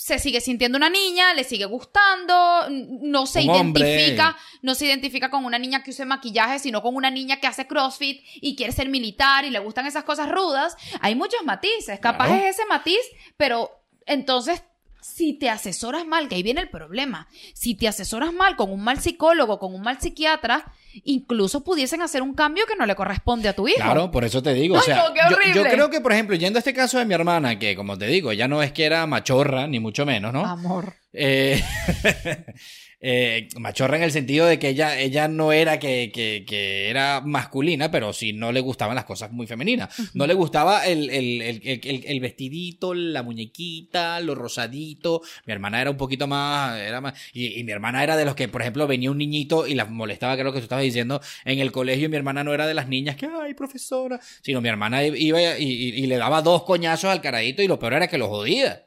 [0.00, 3.86] se sigue sintiendo una niña, le sigue gustando, no se Un hombre.
[3.86, 7.46] identifica, no se identifica con una niña que use maquillaje, sino con una niña que
[7.46, 10.74] hace CrossFit y quiere ser militar y le gustan esas cosas rudas.
[11.02, 12.42] Hay muchos matices, capaz Claro.
[12.44, 13.00] es ese matiz,
[13.36, 13.70] pero
[14.06, 14.62] entonces
[15.02, 18.82] si te asesoras mal, que ahí viene el problema, si te asesoras mal con un
[18.82, 20.72] mal psicólogo, con un mal psiquiatra,
[21.04, 23.76] incluso pudiesen hacer un cambio que no le corresponde a tu hijo.
[23.76, 24.76] Claro, por eso te digo.
[24.76, 25.70] o sea, qué yo- yo, horrible.
[25.70, 28.32] creo que, por ejemplo, yendo a este caso de mi hermana, que como te digo,
[28.32, 30.44] ya no es que era machorra, ni mucho menos, ¿no?
[30.44, 30.94] Amor.
[31.12, 31.60] Eh,
[33.00, 37.20] eh, machorra en el sentido de que ella, ella no era que, que- que era
[37.20, 39.88] masculina, pero sí no le gustaban las cosas muy femeninas.
[40.14, 45.22] No le gustaba el, el- el- el- vestidito, la muñequita, lo rosadito.
[45.46, 48.34] Mi hermana era un poquito más, era más, y, y mi hermana era de los
[48.34, 50.84] que, por ejemplo, venía un niñito y la molestaba, que es lo que tú estabas
[50.84, 54.20] diciendo, en el colegio, y mi hermana no era de las niñas que, ay, profesora,
[54.42, 57.78] sino mi hermana iba y, y- y le daba dos coñazos al caradito y lo
[57.78, 58.84] peor era que lo jodía.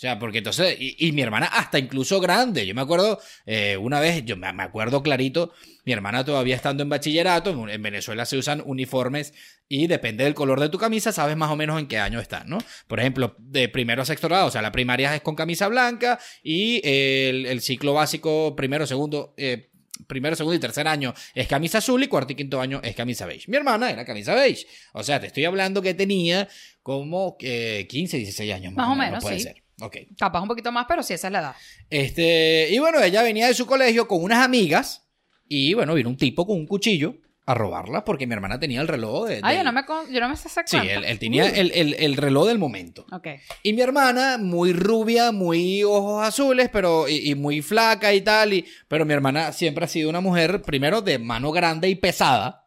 [0.00, 3.76] O sea, porque entonces, y, y mi hermana hasta incluso grande, yo me acuerdo, eh,
[3.76, 5.52] una vez, yo me me acuerdo clarito,
[5.84, 9.34] mi hermana todavía estando en bachillerato, en, en Venezuela se usan uniformes
[9.68, 12.46] y depende del color de tu camisa, sabes más o menos en qué año estás,
[12.46, 12.56] ¿no?
[12.86, 16.18] Por ejemplo, de primero a sexto grado, o sea, la primaria es con camisa blanca
[16.42, 19.68] y el, el ciclo básico, primero, segundo, eh,
[20.06, 23.26] primero, segundo y tercer año es camisa azul y cuarto y quinto año es camisa
[23.26, 23.50] beige.
[23.50, 24.66] Mi hermana era camisa beige.
[24.94, 26.48] O sea, te estoy hablando que tenía
[26.82, 29.42] como eh, 15, 16 años más, Más o menos, puede sí.
[29.42, 29.62] ser.
[29.80, 29.96] Ok.
[30.18, 31.56] Capaz un poquito más, pero sí, esa es la edad.
[31.88, 35.06] Este, y bueno, ella venía de su colegio con unas amigas
[35.48, 37.16] y bueno, vino un tipo con un cuchillo
[37.46, 39.40] a robarla porque mi hermana tenía el reloj de...
[39.42, 42.16] Ah, yo no me, yo no me sé Sí, él, él tenía el, el- el
[42.16, 43.06] reloj del momento.
[43.10, 43.26] Ok.
[43.64, 48.52] Y mi hermana, muy rubia, muy ojos azules, pero y, y muy flaca y tal.
[48.52, 52.59] Y, pero mi hermana siempre ha sido una mujer, primero, de mano grande y pesada.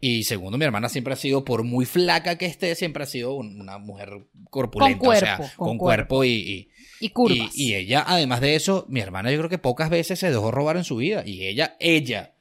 [0.00, 3.34] Y segundo, mi hermana siempre ha sido, por muy flaca que esté, siempre ha sido
[3.34, 4.10] un- una mujer
[4.50, 4.98] corpulenta.
[4.98, 6.68] Con o sea, cuerpo, con, con cuerpo y, y,
[7.00, 7.50] Y curvas.
[7.54, 10.50] y, y ella, además de eso, mi hermana yo creo que pocas veces se dejó
[10.50, 11.22] robar en su vida.
[11.26, 12.34] Y ella, ella,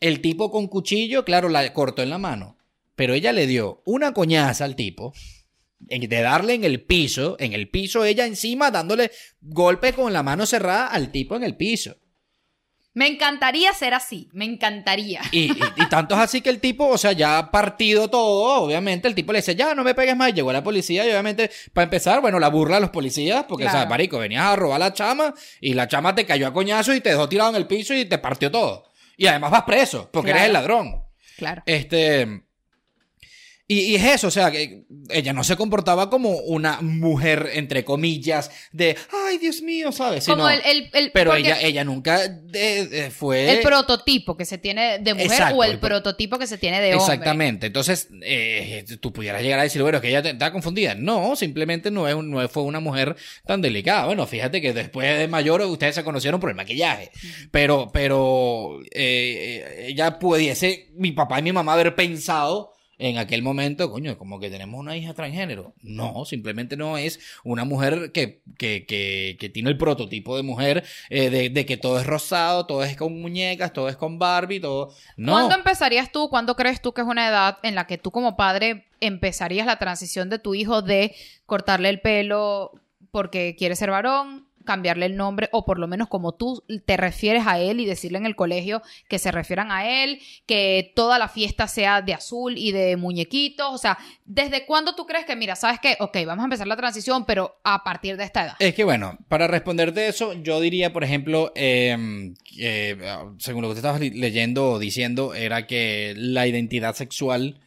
[0.00, 2.56] el tipo con cuchillo, claro, la cortó en la mano.
[2.94, 5.12] Pero ella le dio una coñaza al tipo.
[5.78, 9.10] De darle en el piso, en el piso ella encima dándole
[9.42, 11.96] golpe con la mano cerrada al tipo en el piso.
[12.96, 14.30] Me encantaría ser así.
[14.32, 15.20] Me encantaría.
[15.30, 18.62] Y, y- y tanto es así que el tipo, o sea, ya ha partido todo,
[18.64, 21.50] obviamente, el tipo le dice, ya, no me pegues más, llegó la policía y obviamente,
[21.74, 23.90] para empezar, bueno, la burla a los policías, porque, o sea, Claro.
[23.90, 27.02] marico, venías a robar a la chama y la chama te cayó a coñazo y
[27.02, 28.90] te dejó tirado en el piso y te partió todo.
[29.18, 30.38] Y además vas preso, porque Claro.
[30.38, 31.02] eres el ladrón.
[31.36, 31.62] Claro.
[31.66, 32.45] Este.
[33.68, 37.84] Y, y es eso, o sea, que ella no se comportaba como una mujer, entre
[37.84, 38.96] comillas, de,
[39.26, 40.24] ay, Dios mío, ¿sabes?
[40.24, 42.20] Como Sino- el, el- el- pero ella, ella nunca
[42.52, 43.50] eh, fue...
[43.56, 46.58] el prototipo que se tiene de mujer Exacto, o el el pro- prototipo que se
[46.58, 47.12] tiene de hombre.
[47.14, 47.66] Exactamente.
[47.66, 50.94] Entonces, eh, tú pudieras llegar a decir, bueno, que ella está confundida.
[50.94, 54.06] No, simplemente no, es, no fue una mujer tan delicada.
[54.06, 57.10] Bueno, fíjate que después de mayor ustedes se conocieron por el maquillaje.
[57.50, 63.42] Pero, pero eh, eh, ella pudiese, mi papá y mi mamá haber pensado en aquel
[63.42, 65.74] momento, coño, como que tenemos una hija transgénero.
[65.82, 70.84] No, simplemente no es una mujer que, que, que, que tiene el prototipo de mujer,
[71.10, 74.60] eh, de, de que todo es rosado, todo es con muñecas, todo es con Barbie,
[74.60, 74.92] todo...
[75.16, 75.32] No.
[75.32, 78.36] ¿Cuándo empezarías tú, cuándo crees tú que es una edad en la que tú como
[78.36, 82.72] padre empezarías la transición de tu hijo de cortarle el pelo
[83.10, 87.46] porque quiere ser varón, cambiarle el nombre o por lo menos como tú te refieres
[87.46, 91.28] a él y decirle en el colegio que se refieran a él, que toda la
[91.28, 93.72] fiesta sea de azul y de muñequitos?
[93.72, 93.96] O sea,
[94.26, 97.56] ¿desde cuándo tú crees que, mira, sabes que, ok, vamos a empezar la transición, pero
[97.64, 98.56] a partir de esta edad?
[98.58, 102.34] Es que bueno, para responderte eso, yo diría, por ejemplo, eh,
[103.38, 107.60] según lo que te estabas leyendo o diciendo, era que la identidad sexual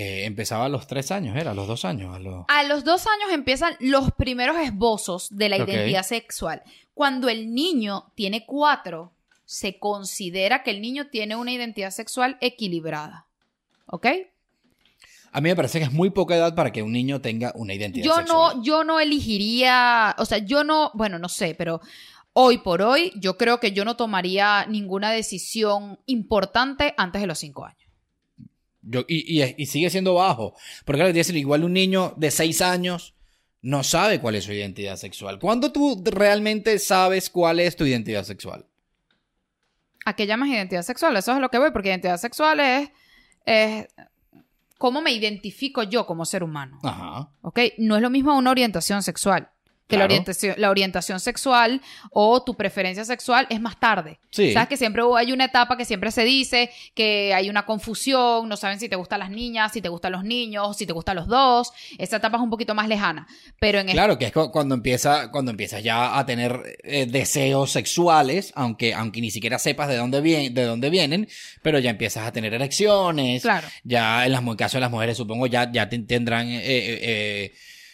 [0.00, 2.14] eh, empezaba a los tres años, era a los dos años.
[2.14, 2.44] A los...
[2.46, 6.62] A los dos años empiezan los primeros esbozos de la identidad sexual.
[6.94, 9.10] Cuando el niño tiene cuatro,
[9.44, 13.26] se considera que el niño tiene una identidad sexual equilibrada.
[13.86, 14.06] ¿Ok?
[15.32, 17.74] A mí me parece que es muy poca edad para que un niño tenga una
[17.74, 18.56] identidad Yo sexual.
[18.58, 21.80] no, yo no elegiría, o sea, yo no, bueno, no sé, pero
[22.34, 27.40] hoy por hoy yo creo que yo no tomaría ninguna decisión importante antes de los
[27.40, 27.87] cinco años.
[28.90, 30.54] Yo- y, y- y sigue siendo bajo.
[30.84, 33.14] Porque claro, dicen, igual un niño de seis años
[33.60, 35.38] no sabe cuál es su identidad sexual.
[35.38, 38.64] ¿Cuándo tú realmente sabes cuál es tu identidad sexual?
[40.04, 41.16] ¿A qué llamas identidad sexual?
[41.16, 42.88] Eso es a lo que voy, porque identidad sexual es,
[43.44, 43.86] es
[44.78, 46.78] cómo me identifico yo como ser humano.
[46.82, 47.30] Ajá.
[47.42, 47.58] ¿Ok?
[47.78, 49.50] No es lo mismo una orientación sexual.
[49.88, 51.80] Que la, orientación, la orientación sexual
[52.10, 54.18] o tu preferencia sexual es más tarde.
[54.30, 54.52] Sí.
[54.52, 58.56] Sabes que siempre hay una etapa que siempre se dice que hay una confusión, no
[58.58, 61.26] saben si te gustan las niñas, si te gustan los niños, si te gustan los
[61.26, 61.72] dos.
[61.96, 63.26] Esa etapa es un poquito más lejana.
[63.58, 67.70] Pero en Claro, que es cu- cuando empieza, cuando empiezas ya a tener eh, deseos
[67.70, 71.28] sexuales, aunque, aunque ni siquiera sepas de dónde, vien- de dónde vienen,
[71.62, 73.40] pero ya empiezas a tener erecciones.
[73.40, 73.66] Claro.
[73.84, 77.52] Ya en las mu- caso de las mujeres, supongo, ya, ya te- tendrán, eh, eh,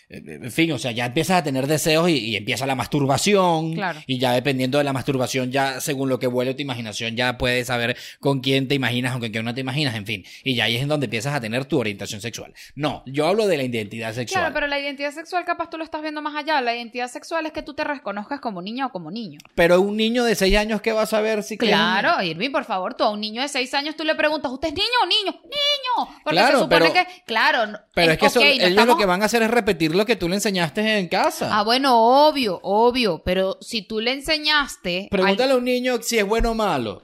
[0.09, 3.75] en fin, o sea, ya empiezas a tener deseos y, y empieza la masturbación.
[3.75, 4.01] Claro.
[4.07, 7.67] Y ya dependiendo de la masturbación, ya según lo que vuele tu imaginación, ya puedes
[7.69, 10.25] saber con quién te imaginas o con quién no te imaginas, en fin.
[10.43, 12.53] Y ya ahí es en donde empiezas a tener tu orientación sexual.
[12.75, 14.43] No, yo hablo de la identidad sexual.
[14.43, 16.61] Claro, pero la identidad sexual capaz tú lo estás viendo más allá.
[16.61, 19.39] La identidad sexual es que tú te reconozcas como niña o como niño.
[19.55, 22.65] Pero un niño de 6 años, ¿qué va a saber si que Claro, Irving, por
[22.65, 25.07] favor, tú a un niño de 6 años tú le preguntas, ¿usted es niño o
[25.07, 25.41] niño?
[25.45, 26.15] ¡Niño!
[26.25, 28.97] Porque Claro, se supone pero- que, claro, Pero es que eso- no ellos estamos- lo
[28.97, 31.49] que van a hacer es repetir lo que tú le enseñaste en casa.
[31.57, 31.97] Ah, bueno,
[32.29, 35.09] obvio, obvio, pero si tú le enseñaste...
[35.11, 37.03] Pregúntale al- a un niño si es bueno o malo.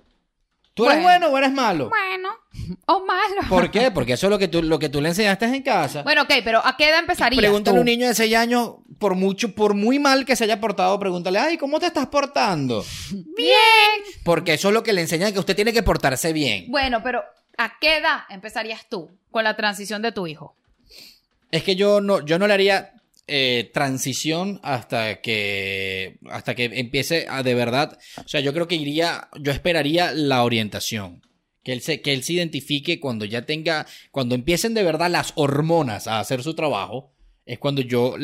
[0.74, 1.28] ¿Tú eres Bueno.
[1.28, 1.88] bueno o eres malo?
[1.90, 2.28] Bueno,
[2.86, 3.42] o malo.
[3.48, 3.90] ¿Por qué?
[3.90, 6.02] Porque eso es lo que tú, lo que tú le enseñaste en casa.
[6.02, 7.38] Bueno, ok, pero ¿a qué edad empezaría?
[7.38, 10.60] Pregúntale a un niño de 6 años, por mucho, por muy mal que se haya
[10.60, 12.84] portado, pregúntale, ay, ¿cómo te estás portando?
[13.36, 13.56] Bien.
[14.24, 16.66] Porque eso es lo que le enseñan, que usted tiene que portarse bien.
[16.68, 17.22] Bueno, pero
[17.58, 20.54] ¿a qué edad empezarías tú con la transición de tu hijo?
[21.50, 22.92] Es que yo no, yo no le haría
[23.26, 27.98] eh, transición hasta que, hasta que empiece a de verdad.
[28.24, 31.22] O sea, yo creo que iría, yo esperaría la orientación.
[31.62, 35.32] Que él, se, que él se identifique cuando ya tenga, cuando empiecen de verdad las
[35.34, 37.12] hormonas a hacer su trabajo,
[37.44, 38.16] es cuando yo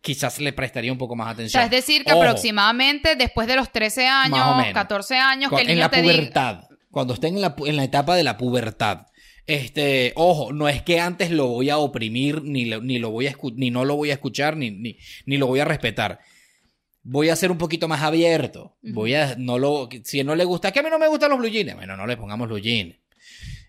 [0.00, 1.60] quizás le prestaría un poco más O atención.
[1.60, 4.72] sea, es decir, que Ojo, aproximadamente después de los 13 años, Más o menos.
[4.74, 6.14] 14 años, que el en niño la te diga...
[6.14, 9.06] pubertad, cuando esté en la, en la etapa de la pubertad.
[9.46, 13.28] Este, ojo, no es que antes lo voy a oprimir, ni lo, ni lo voy
[13.28, 16.18] a ni no lo voy a escuchar, ni, ni, ni lo voy a respetar.
[17.04, 18.76] Voy a ser un poquito más abierto.
[18.82, 21.38] Voy a, no lo, si no le gusta, que a mí no me gustan los
[21.38, 22.96] blue jeans, bueno, no le pongamos blue jeans.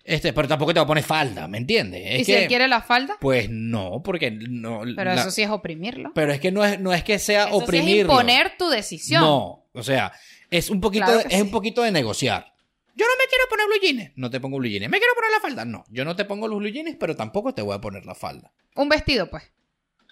[0.02, 2.02] Este, pero tampoco te va a poner falda, ¿me entiendes?
[2.06, 3.16] Es ¿Y si que, él quiere la falda?
[3.20, 4.80] pues no, porque no.
[4.96, 6.12] Pero la- eso sí es oprimirlo.
[6.14, 8.12] pero es que no es, no es que sea Eso sí es oprimirlo.
[8.14, 9.20] imponer tu decisión.
[9.22, 10.10] No, o sea,
[10.50, 11.42] es un poquito, Claro de- que es sí.
[11.42, 12.54] un poquito de negociar.
[12.98, 14.12] Yo no me quiero poner blue jeans.
[14.16, 14.90] No te pongo blue jeans.
[14.90, 15.64] ¿Me quiero poner la falda?
[15.64, 18.16] No, yo no te pongo los blue jeans, pero tampoco te voy a poner la
[18.16, 18.52] falda.
[18.74, 19.44] Un vestido, pues.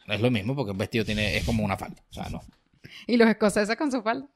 [0.07, 2.01] Es lo mismo porque un vestido tiene, es como una falda.
[2.11, 2.45] O sea, no.
[3.09, 4.29] Y los escoceses con su falda.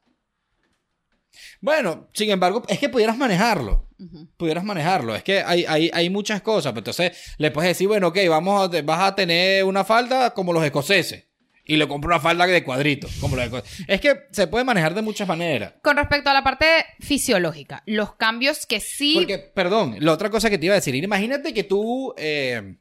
[1.61, 3.89] Bueno, sin embargo, es que pudieras manejarlo.
[4.37, 5.15] Pudieras manejarlo.
[5.15, 6.73] Es que hay, hay, hay muchas cosas.
[6.73, 10.53] Pero entonces le puedes decir, bueno, ok, vamos a, vas a tener una falda como
[10.53, 11.30] los escoceses.
[11.71, 13.13] Y le compro una falda de cuadritos.
[13.21, 13.37] Como.
[13.37, 15.75] Es que se puede manejar de muchas maneras.
[15.85, 16.67] Con respecto a la parte
[16.99, 19.15] fisiológica, los cambios que sí...
[19.15, 22.75] Porque, perdón, la otra cosa que te iba a decir, imagínate que tú, eh,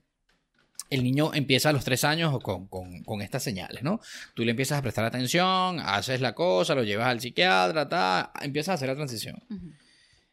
[0.90, 4.00] el niño empieza a los tres años con, con, con estas señales, ¿no?
[4.34, 8.70] Tú le empiezas a prestar atención, haces la cosa, lo llevas al psiquiatra, ta, empiezas
[8.70, 9.36] a hacer la transición.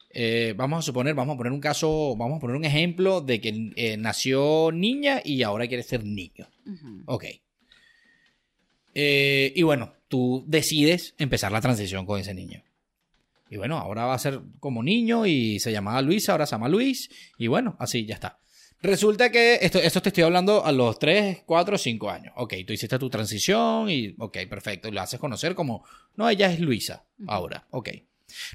[0.09, 3.39] Eh, vamos a suponer, vamos a poner un caso, vamos a poner un ejemplo de
[3.39, 6.49] que eh, nació niña y ahora quiere ser niño.
[7.05, 7.25] Ok.
[8.99, 12.65] Eh, y bueno, tú decides empezar la transición con ese niño.
[13.51, 16.71] Y bueno, ahora va a ser como niño y se llamaba Luisa, ahora se llama
[16.71, 17.11] Luis.
[17.37, 18.39] Y bueno, así ya está.
[18.81, 22.33] Resulta que esto, esto te estoy hablando a los 3, 4, 5 años.
[22.39, 24.91] Ok, tú hiciste tu transición y ok, perfecto.
[24.91, 25.85] La haces conocer como,
[26.15, 27.67] no, ella es Luisa ahora.
[27.73, 27.91] Ok.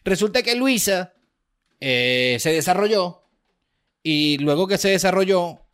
[0.04, 1.14] Resulta que Luisa
[1.80, 3.28] eh, se desarrolló
[4.02, 5.68] y luego que se desarrolló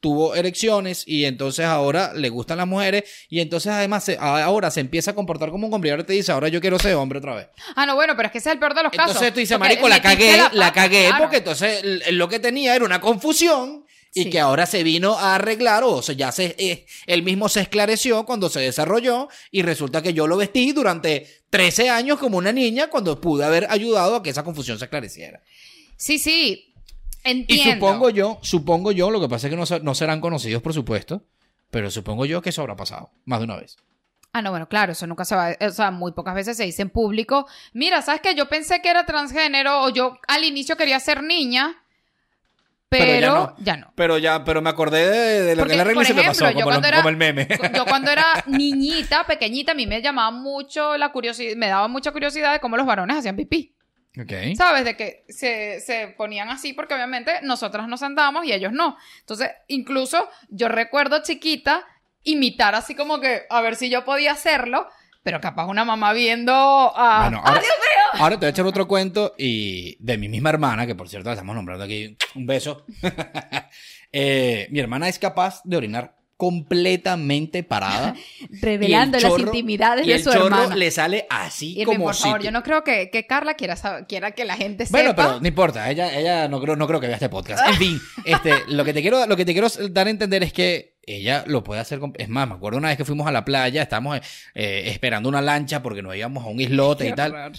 [0.00, 4.80] tuvo erecciones y entonces ahora le gustan las mujeres y entonces además se- ahora se
[4.80, 7.18] empieza a comportar como un hombre y ahora te dice ahora yo quiero ser hombre
[7.18, 7.46] otra vez.
[7.76, 9.12] Ah, no, bueno, pero es que ese es el peor de los casos.
[9.12, 11.18] Entonces tú dices, marico, la cagué, la, pata, cagué claro.
[11.24, 14.30] porque entonces lo que tenía era una confusión y Sí.
[14.30, 18.24] que ahora se vino a arreglar o sea, ya se, eh, él mismo se esclareció
[18.26, 22.88] cuando se desarrolló y resulta que yo lo vestí durante 13 años como una niña
[22.88, 25.40] cuando pude haber ayudado a que esa confusión se esclareciera.
[25.96, 26.69] Sí, sí.
[27.24, 27.86] Y Entiendo.
[27.86, 30.72] supongo yo, supongo yo, lo que pasa es que no, se- no serán conocidos, por
[30.72, 31.22] supuesto,
[31.70, 33.76] pero supongo yo que eso habrá pasado más de una vez.
[34.32, 36.82] Ah, no, bueno, claro, eso nunca se va, o sea, muy pocas veces se dice
[36.82, 38.34] en público, mira, ¿sabes qué?
[38.34, 41.82] Yo pensé que era transgénero o yo al inicio quería ser niña,
[42.88, 43.54] pero, Pero ya no.
[43.58, 43.92] ya no.
[43.94, 46.14] Pero ya, pero me acordé de, de lo Porque, que la regla y por se
[46.14, 47.48] me ejemplo, pasó, yo como, lo- cuando era- como el meme.
[47.74, 52.10] Yo cuando era niñita, pequeñita, a mí me llamaba mucho la curiosidad, me daba mucha
[52.10, 53.74] curiosidad de cómo los varones hacían pipí.
[54.18, 54.56] Ok.
[54.56, 54.84] ¿Sabes?
[54.84, 58.96] De que se, se ponían así porque obviamente nosotras nos sentábamos y ellos no.
[59.20, 61.86] Entonces, incluso yo recuerdo chiquita
[62.22, 64.88] imitar así como que a ver si yo podía hacerlo,
[65.22, 67.22] pero capaz una mamá viendo a...
[67.22, 67.62] Bueno, ahora,
[68.14, 71.28] ahora te voy a echar otro cuento y de mi misma hermana, que por cierto
[71.28, 72.84] la estamos nombrando aquí, un beso.
[74.12, 78.14] Eh, mi hermana es capaz de orinar completamente parada.
[78.62, 80.74] revelando el las chorro- intimidades y de el su chorro hermana.
[80.74, 83.76] le sale así como por favor, si- yo no creo que, que Carla quiera,
[84.08, 85.26] quiera que la gente Bueno, sepa.
[85.28, 87.66] pero no importa, ella, ella no creo, no creo que vea este podcast.
[87.68, 90.52] En fin, este, lo que te quiero, lo que te quiero dar a entender es
[90.52, 93.32] que ella lo puede hacer con- Es más, me acuerdo una vez que fuimos a
[93.32, 94.18] la playa, estábamos
[94.54, 97.52] eh, esperando una lancha porque nos íbamos a un islote y tal.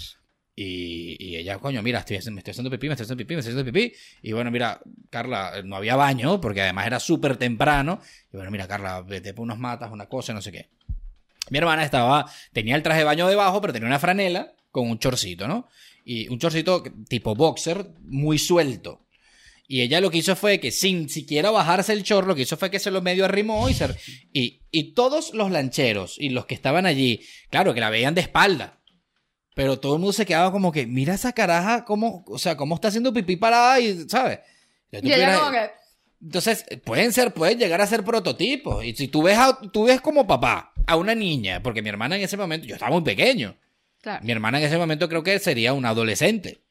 [0.64, 3.53] Y, ella, coño, mira, estoy, me estoy haciendo pipí, me estoy haciendo pipí, me estoy
[3.53, 3.93] haciendo pipí.
[4.22, 7.99] Y bueno, mira, Carla, no había baño porque además era súper temprano.
[8.32, 10.70] Y bueno, mira, Carla, vete por unas matas, una cosa, no sé qué.
[11.49, 14.99] Mi hermana estaba, tenía el traje de baño debajo, pero tenía una franela con un
[14.99, 15.68] chorcito, ¿no?
[16.05, 19.05] Y un chorcito tipo boxer muy suelto.
[19.68, 22.57] Y ella lo que hizo fue que sin siquiera bajarse el chorro, lo que hizo
[22.57, 23.88] fue que se lo medio arrimó y se...
[24.34, 28.81] Y todos los lancheros y los que estaban allí, claro, que la veían de espalda.
[29.54, 32.76] Pero todo el mundo se quedaba como que, mira esa caraja, cómo, o sea, cómo
[32.76, 34.39] está haciendo pipí parada y, ¿sabes?
[34.91, 35.70] Entonces, tú Y ella pudieras- como que...
[36.24, 38.84] entonces, pueden ser, pueden llegar a ser prototipos.
[38.86, 42.16] Y si tú ves, a- tú ves como papá a una niña, porque mi hermana
[42.16, 43.56] en ese momento, yo estaba muy pequeño.
[44.02, 44.24] Claro.
[44.24, 46.62] Mi hermana en ese momento creo que sería una adolescente.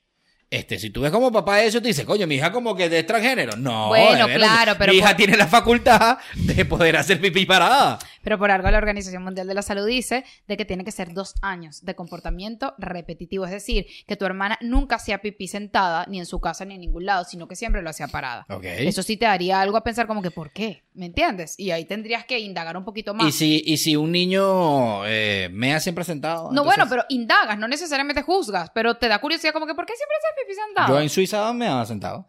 [0.51, 2.99] Este, si tú ves como papá eso, te dice, coño, mi hija como que de
[2.99, 3.57] extranjero.
[3.57, 7.47] No, Bueno, de claro, pero Mi hija por- tiene la facultad de poder hacer pipí
[7.47, 8.01] parada.
[8.23, 11.15] Pero por algo la Organización Mundial de la Salud dice de que tiene que ser
[11.15, 13.45] dos años de comportamiento repetitivo.
[13.45, 16.81] Es decir, que tu hermana nunca hacía pipí sentada, ni en su casa, ni en
[16.81, 18.45] ningún lado, sino que siempre lo hacía parada.
[18.51, 18.65] Ok.
[18.65, 20.83] Eso sí te daría algo a pensar como que, ¿por qué?
[20.95, 21.55] ¿Me entiendes?
[21.59, 23.29] Y ahí tendrías que indagar un poquito más.
[23.29, 26.51] Y si, y si un niño eh, mea siempre sentado.
[26.51, 29.87] No, entonces- bueno, pero indagas, no necesariamente juzgas, pero te da curiosidad como que, ¿por
[29.87, 30.89] qué siempre haces pipí sentado?
[30.95, 32.27] Yo en Suiza me ha sentado.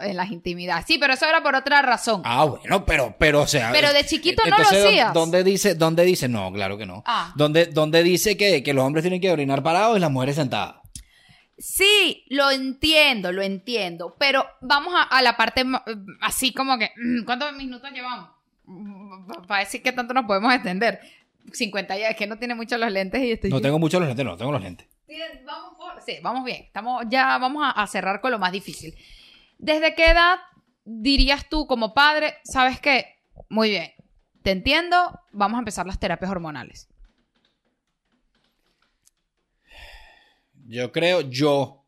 [0.00, 0.86] En las intimidades.
[0.86, 2.22] Sí, pero eso era por otra razón.
[2.24, 3.70] Ah, bueno, pero, pero, o sea.
[3.70, 5.12] Pero de chiquito no lo entonces, ¿dó- hacías.
[5.12, 6.26] ¿Dónde dice, dónde dice?
[6.26, 7.02] No, claro que no.
[7.06, 7.32] Ah.
[7.36, 10.76] ¿Dónde, dónde dice que, que los hombres tienen que orinar parados y las mujeres sentadas?
[11.58, 15.64] Sí, lo entiendo, lo entiendo, pero vamos a, a la parte
[16.22, 18.30] así como que, mm, ¿cuántos minutos llevamos?
[19.46, 21.00] Para decir que tanto nos podemos extender.
[21.52, 23.50] 50 ya, es que no tiene mucho los lentes y estoy...
[23.50, 24.88] No tengo muchos los lentes, no, tengo los lentes.
[25.06, 28.52] Sí, vamos, por- sí, vamos bien, estamos, ya vamos a, a cerrar con lo más
[28.52, 28.94] difícil.
[29.58, 30.38] ¿Desde qué edad
[30.84, 33.16] dirías tú como padre, sabes qué?
[33.48, 33.92] Muy bien,
[34.42, 36.88] te entiendo, vamos a empezar las terapias hormonales.
[40.66, 41.84] Yo creo, yo,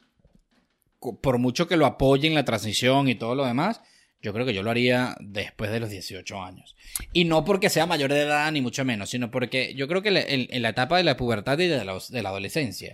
[1.22, 3.80] por mucho que lo apoyen la transición y todo lo demás,
[4.22, 6.74] yo creo que yo lo haría después de los 18 años.
[7.12, 10.08] Y no porque sea mayor de edad, ni mucho menos, sino porque yo creo que
[10.08, 12.90] en, en la etapa de la pubertad y de la, de la adolescencia,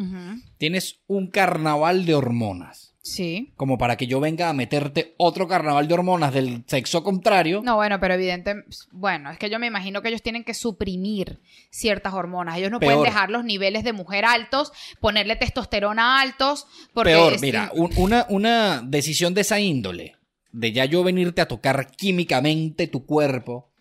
[0.59, 2.91] tienes un carnaval de hormonas.
[3.05, 3.53] Sí.
[3.57, 7.61] Como para que yo venga a meterte otro carnaval de hormonas del sexo contrario.
[7.65, 8.55] No, bueno, pero evidente,
[8.93, 12.59] bueno, es que yo me imagino que ellos tienen que suprimir ciertas hormonas.
[12.59, 12.93] Ellos no Peor.
[12.99, 17.91] pueden dejar los niveles de mujer altos, ponerle testosterona altos, porque Peor, es- mira, un-
[17.97, 20.15] una, una decisión de esa índole
[20.53, 23.73] de ya yo venirte a tocar químicamente tu cuerpo,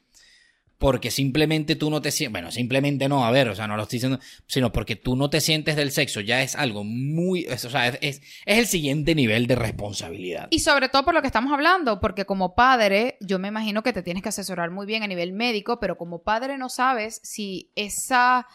[0.81, 3.83] porque simplemente tú no te sientes, bueno, simplemente no, a ver, o sea, no lo
[3.83, 7.57] estoy diciendo, sino porque tú no te sientes del sexo, ya es algo muy, o
[7.57, 10.47] sea, es, es, es, el siguiente nivel de responsabilidad.
[10.49, 13.93] Y sobre todo por lo que estamos hablando, porque como padre, yo me imagino que
[13.93, 17.69] te tienes que asesorar muy bien a nivel médico, pero como padre no sabes si
[17.75, 18.47] esa,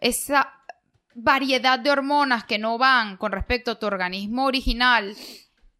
[0.00, 0.52] esa
[1.16, 5.16] variedad de hormonas que no van con respecto a tu organismo original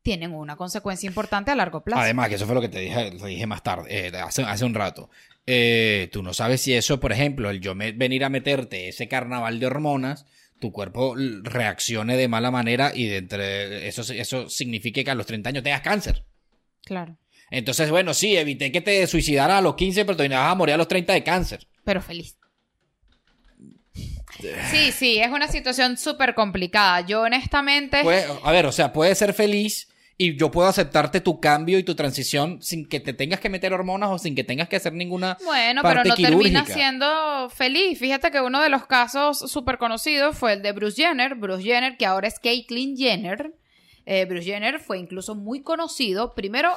[0.05, 2.03] tienen una consecuencia importante a largo plazo.
[2.03, 4.65] Además, que eso fue lo que te dije, te dije más tarde, eh, hace, hace
[4.67, 5.09] un rato.
[5.47, 9.09] Eh, tú no sabes si eso, por ejemplo, el yo me, venir a meterte ese
[9.09, 10.27] carnaval de hormonas,
[10.61, 15.25] tu cuerpo reaccione de mala manera y de entre eso, eso signifique que a los
[15.25, 16.23] 30 años tengas cáncer.
[16.85, 17.17] Claro.
[17.51, 20.75] Entonces, bueno, sí, evité que te suicidaras a los 15, pero te vas a morir
[20.75, 21.67] a los 30 de cáncer.
[21.83, 22.37] Pero feliz.
[24.71, 27.01] Sí, sí, es una situación súper complicada.
[27.01, 28.03] Yo honestamente...
[28.43, 31.95] a ver, o sea, puedes ser feliz y yo puedo aceptarte tu cambio y tu
[31.95, 35.37] transición sin que te tengas que meter hormonas o sin que tengas que hacer ninguna
[35.45, 37.99] bueno pero no termina siendo feliz.
[37.99, 41.35] Fíjate que uno de los casos súper conocidos fue el de Bruce Jenner.
[41.35, 43.55] Bruce Jenner que ahora es Caitlyn Jenner.
[44.07, 46.35] Eh, Bruce Jenner fue incluso muy conocido.
[46.35, 46.73] Primero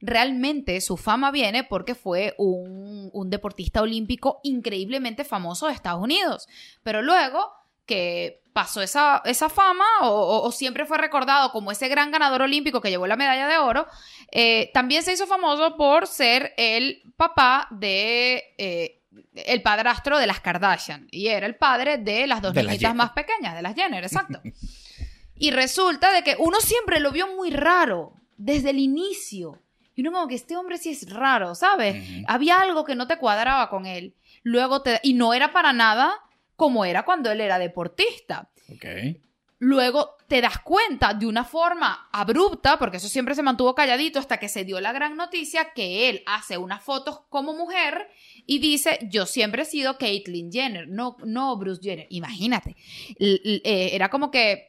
[0.00, 6.48] realmente su fama viene porque fue un, un deportista olímpico increíblemente famoso de Estados Unidos.
[6.82, 7.52] Pero luego
[7.86, 12.90] que pasó esa, esa fama o, siempre fue recordado como ese gran ganador olímpico que
[12.90, 13.86] llevó la medalla de oro,
[14.32, 18.54] eh, también se hizo famoso por ser el papá de...
[18.58, 18.96] Eh,
[19.34, 23.56] el padrastro de las Kardashian y era el padre de las dos niñitas más pequeñas,
[23.56, 24.40] de las Jenner, exacto.
[25.34, 29.58] y resulta de que uno siempre lo vio muy raro desde el inicio.
[29.96, 31.96] Y uno como que este hombre sí es raro, ¿sabes?
[32.26, 34.14] Había algo que no te cuadraba con él.
[34.42, 35.00] Luego te...
[35.02, 36.20] Y no era para nada
[36.60, 38.50] como era cuando él era deportista.
[39.60, 44.36] Luego te das cuenta de una forma abrupta, porque eso siempre se mantuvo calladito hasta
[44.36, 48.08] que se dio la gran noticia que él hace unas fotos como mujer
[48.44, 52.06] y dice, yo siempre he sido Caitlyn Jenner, no, no Bruce Jenner.
[52.10, 52.76] Imagínate.
[53.18, 54.68] Eh, era como que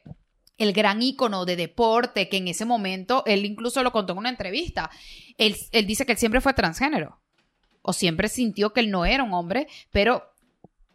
[0.56, 4.30] el gran ícono de deporte que en ese momento, él incluso lo contó en una
[4.30, 4.90] entrevista,
[5.36, 7.20] él, él dice que él siempre fue transgénero
[7.82, 10.31] o siempre sintió que él no era un hombre, pero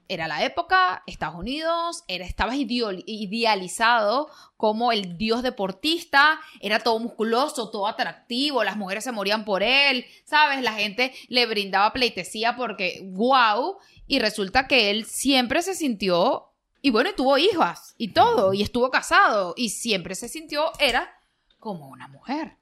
[0.09, 7.87] era la época, Estados Unidos, era, idealizado como el dios deportista, era todo musculoso, todo
[7.87, 10.61] atractivo, las mujeres se morían por él, ¿sabes?
[10.61, 13.77] La gente le brindaba pleitesía porque, wow,
[14.07, 16.51] y resulta que él siempre se sintió,
[16.81, 21.13] y bueno, tuvo hijas y todo, y estuvo casado, y siempre se sintió, era
[21.59, 22.57] como una mujer.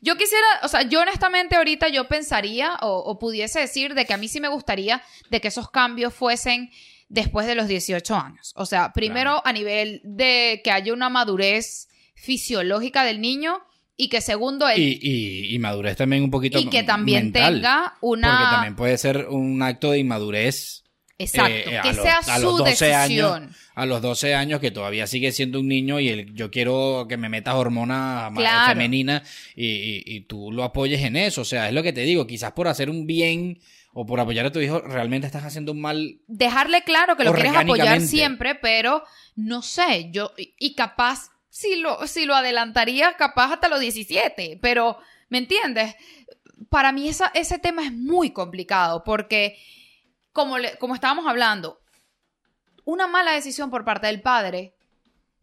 [0.00, 4.16] Yo quisiera, o sea, yo honestamente ahorita yo pensaría o, pudiese decir de que a
[4.16, 6.70] mí sí me gustaría de que esos cambios fuesen
[7.08, 8.52] después de los 18 años.
[8.56, 13.60] O sea, primero a nivel de que haya una madurez fisiológica del niño
[13.96, 18.28] y que segundo él y, y, madurez también un poquito y que también tenga una
[18.28, 20.84] porque también puede ser un acto de inmadurez
[21.18, 23.50] Exacto, eh, que sea su decisión.
[23.74, 27.16] a los 12 años, que todavía sigue siendo un niño y el, yo quiero que
[27.16, 28.32] me metas hormonas
[28.66, 29.22] femeninas
[29.54, 31.40] y, y, tú lo apoyes en eso.
[31.40, 33.58] O sea, es lo que te digo, quizás por hacer un bien
[33.98, 36.20] o por apoyar a tu hijo, realmente estás haciendo un mal.
[36.26, 39.02] Dejarle claro que lo quieres apoyar siempre, pero
[39.36, 44.98] no sé, yo, y capaz, si lo, si lo adelantaría, capaz hasta los 17, pero,
[45.30, 45.94] ¿me entiendes?
[46.68, 49.56] Para mí esa, ese tema es muy complicado porque
[50.36, 51.80] como, como estábamos hablando,
[52.84, 54.74] una mala decisión por parte del padre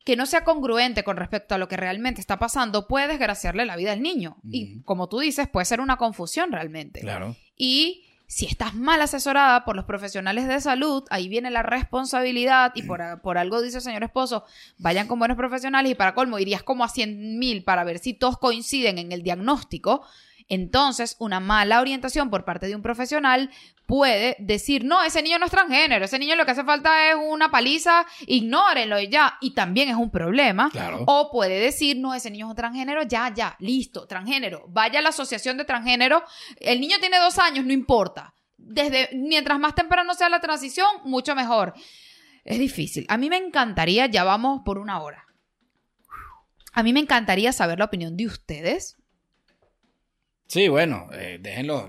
[0.05, 3.75] que no sea congruente con respecto a lo que realmente está pasando puede desgraciarle la
[3.75, 4.37] vida al niño.
[4.49, 6.99] Y como tú dices, puede ser una confusión realmente.
[6.99, 7.35] Claro.
[7.57, 12.83] Y si estás mal asesorada por los profesionales de salud, ahí viene la responsabilidad y
[12.83, 14.43] por, por algo dice el señor esposo,
[14.77, 18.13] vayan con buenos profesionales y para colmo irías como a 100 mil para ver si
[18.13, 20.05] todos coinciden en el diagnóstico.
[20.49, 23.49] Entonces, una mala orientación por parte de un profesional
[23.85, 27.15] puede decir, no, ese niño no es transgénero, ese niño lo que hace falta es
[27.15, 30.69] una paliza, ignórenlo y ya, y también es un problema.
[31.05, 35.01] O puede decir, no, ese niño es un transgénero, ya, ya, listo, transgénero, vaya a
[35.01, 36.23] la asociación de transgénero,
[36.59, 38.33] el niño tiene dos años, no importa.
[38.57, 41.73] Desde, mientras más temprano sea la transición, mucho mejor.
[42.45, 43.05] Es difícil.
[43.09, 45.25] A mí me encantaría, ya vamos por una hora.
[46.71, 48.97] A mí me encantaría saber la opinión de ustedes
[50.53, 51.83] Sí, bueno, eh, dejen los,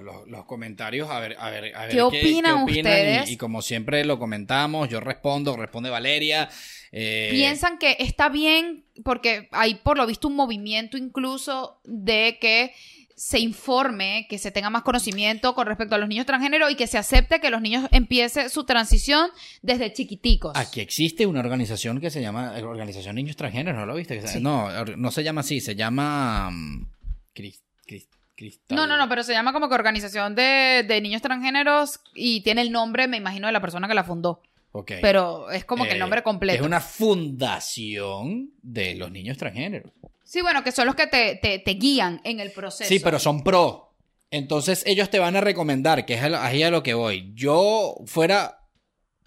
[0.47, 3.31] comentarios a ver, a ver, a ver ¿Qué, opinan, ustedes?
[3.31, 6.49] Y, como siempre lo comentamos, yo respondo, responde Valeria.
[6.91, 8.87] Eh, ¿Piensan que está bien?
[9.05, 12.73] Porque hay por lo visto un movimiento incluso de que
[13.17, 16.87] se informe, que se tenga más conocimiento con respecto a los niños transgénero y que
[16.87, 19.29] se acepte que los niños empiece su transición
[19.61, 20.53] desde chiquiticos.
[20.57, 24.23] Aquí existe una organización que se llama Organización Niños Transgéneros, ¿no lo viste?
[24.41, 26.51] No, no se llama así, se llama...
[26.51, 26.87] Mm,
[27.35, 28.76] Cris- Cris- Cristal.
[28.76, 32.62] No, no, no, pero se llama como que Organización de, de Niños Transgéneros y tiene
[32.62, 34.43] el nombre, me imagino, de la persona que la fundó.
[34.72, 34.93] Ok.
[35.01, 36.61] Pero es como que el Eh, nombre completo.
[36.61, 39.93] Es una fundación de los niños transgéneros.
[40.24, 42.89] Sí, bueno, que son los que te, te, te guían en el proceso.
[42.89, 43.93] Sí, pero son pro.
[44.30, 47.30] Entonces ellos te van a recomendar, que es ahí a lo que voy.
[47.35, 48.62] Yo fuera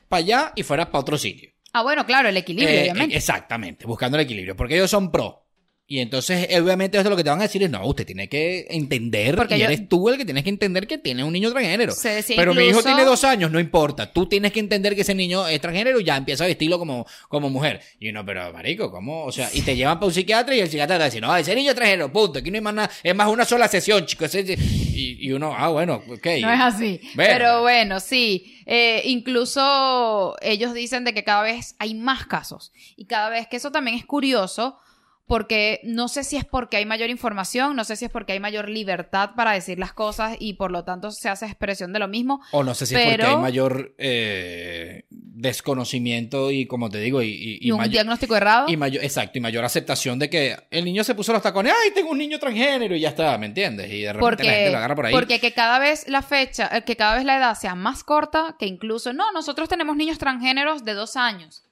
[0.10, 1.52] para allá y fuera para otro sitio.
[1.72, 3.16] Ah, bueno, claro, el equilibrio, Eh, obviamente.
[3.16, 5.46] Exactamente, buscando el equilibrio, porque ellos son pro.
[5.90, 8.28] Y entonces, eh, obviamente, eso lo que te van a decir es, no, usted tiene
[8.28, 11.32] que entender, Porque y yo- eres tú el que tienes que entender que tiene un
[11.32, 11.94] niño transgénero.
[12.36, 14.12] Pero mi hijo tiene dos años, no importa.
[14.12, 17.06] Tú tienes que entender que ese niño es transgénero y ya empieza a vestirlo como,
[17.30, 17.80] como mujer.
[18.02, 19.24] Y uno, pero marico, ¿cómo?
[19.24, 21.56] O sea, y te llevan para un psiquiatra y el psiquiatra te dice, no, ese
[21.56, 22.40] niño es transgénero, punto.
[22.40, 24.36] Aquí no hay más nada, es más una sola sesión, chicos.
[24.36, 26.26] Y, y uno, ah, bueno, ok.
[26.42, 27.00] No es así.
[27.16, 27.34] Bueno.
[27.34, 28.62] Pero bueno, sí.
[28.66, 32.72] Eh, incluso ellos dicen de que cada vez hay más casos.
[32.96, 34.78] Y cada vez que eso también es curioso.
[35.28, 38.40] Porque no sé si es porque hay mayor información, no sé si es porque hay
[38.40, 42.08] mayor libertad para decir las cosas y por lo tanto se hace expresión de lo
[42.08, 42.42] mismo.
[42.52, 47.28] O no sé si es porque hay mayor eh, desconocimiento y, como te digo, y,
[47.28, 48.68] y- y Y, un mayor- diagnóstico errado.
[48.70, 51.92] Y mayor, exacto, y mayor aceptación de que el niño se puso los tacones, ay,
[51.92, 53.92] tengo un niño transgénero y ya está, ¿me entiendes?
[53.92, 55.14] Y de repente la gente porque, lo agarra por ahí.
[55.14, 58.56] porque que cada vez la fecha, eh, que cada vez la edad sea más corta,
[58.58, 61.64] que incluso, no, nosotros tenemos niños transgéneros de dos años.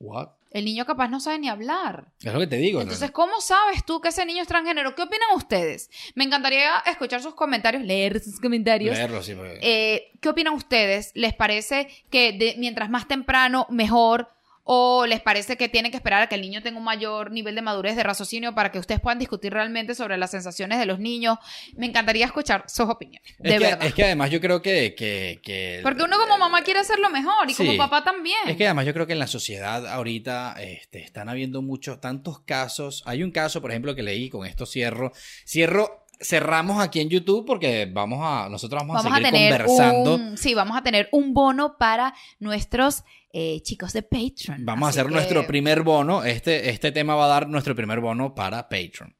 [0.00, 0.28] What?
[0.50, 2.06] El niño capaz no sabe ni hablar.
[2.22, 2.80] Es lo que te digo.
[2.80, 4.94] Entonces, ¿cómo sabes tú que ese niño es transgénero?
[4.94, 5.90] ¿Qué opinan ustedes?
[6.14, 8.96] Me encantaría escuchar sus comentarios, leer sus comentarios.
[8.96, 11.10] Leerlo, sí, porque- Eh, ¿Qué opinan ustedes?
[11.14, 14.30] ¿Les parece que de- mientras más temprano, mejor?
[14.70, 17.54] ¿O les parece que tienen que esperar a que el niño tenga un mayor nivel
[17.54, 20.98] de madurez de raciocinio para que ustedes puedan discutir realmente sobre las sensaciones de los
[20.98, 21.38] niños?
[21.74, 23.22] Me encantaría escuchar sus opiniones.
[23.30, 23.86] es, De que, verdad.
[23.86, 24.94] es que además yo creo que...
[24.94, 28.36] que, que- Porque uno como mamá quiere hacerlo mejor y como papá también.
[28.46, 32.40] Es que además yo creo que en la sociedad ahorita este, están habiendo muchos, tantos
[32.40, 33.02] casos.
[33.06, 35.12] Hay un caso, por ejemplo, que leí, con esto cierro.
[35.46, 39.64] Cierro, cerramos aquí en YouTube porque vamos a, nosotros vamos, vamos a a seguir tener
[39.64, 40.14] conversando.
[40.16, 44.90] un sí vamos a tener un bono para nuestros eh, chicos de Patreon Vamos a
[44.90, 46.24] hacer que- nuestro primer bono.
[46.24, 49.14] Este, este tema va a dar nuestro primer bono para Patreon.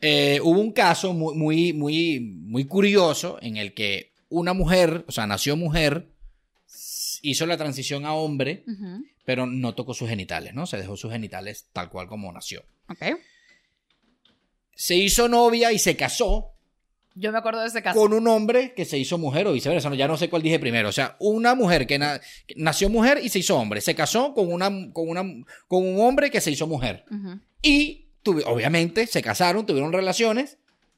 [0.00, 5.12] Eh, hubo un caso muy, muy, muy, muy curioso en el que una mujer, o
[5.12, 6.08] sea, nació mujer,
[7.22, 8.64] hizo la transición a hombre,
[9.24, 10.66] pero no tocó sus genitales, ¿no?
[10.66, 12.64] Se dejó sus genitales tal cual como nació.
[12.88, 13.04] ok.
[14.74, 16.48] Se hizo novia y se casó
[17.14, 19.90] yo me acuerdo de ese caso con un hombre que se hizo mujer o viceversa.
[19.90, 20.88] No, ya no sé cuál dije primero.
[20.88, 23.82] O sea, una mujer que, na- que nació mujer y se hizo hombre.
[23.82, 25.22] Se casó con, una, con, una,
[25.68, 27.04] con un hombre que se hizo mujer.
[27.10, 27.38] Ujú.
[27.60, 30.56] Y tuvi- obviamente se casaron, tuvieron relaciones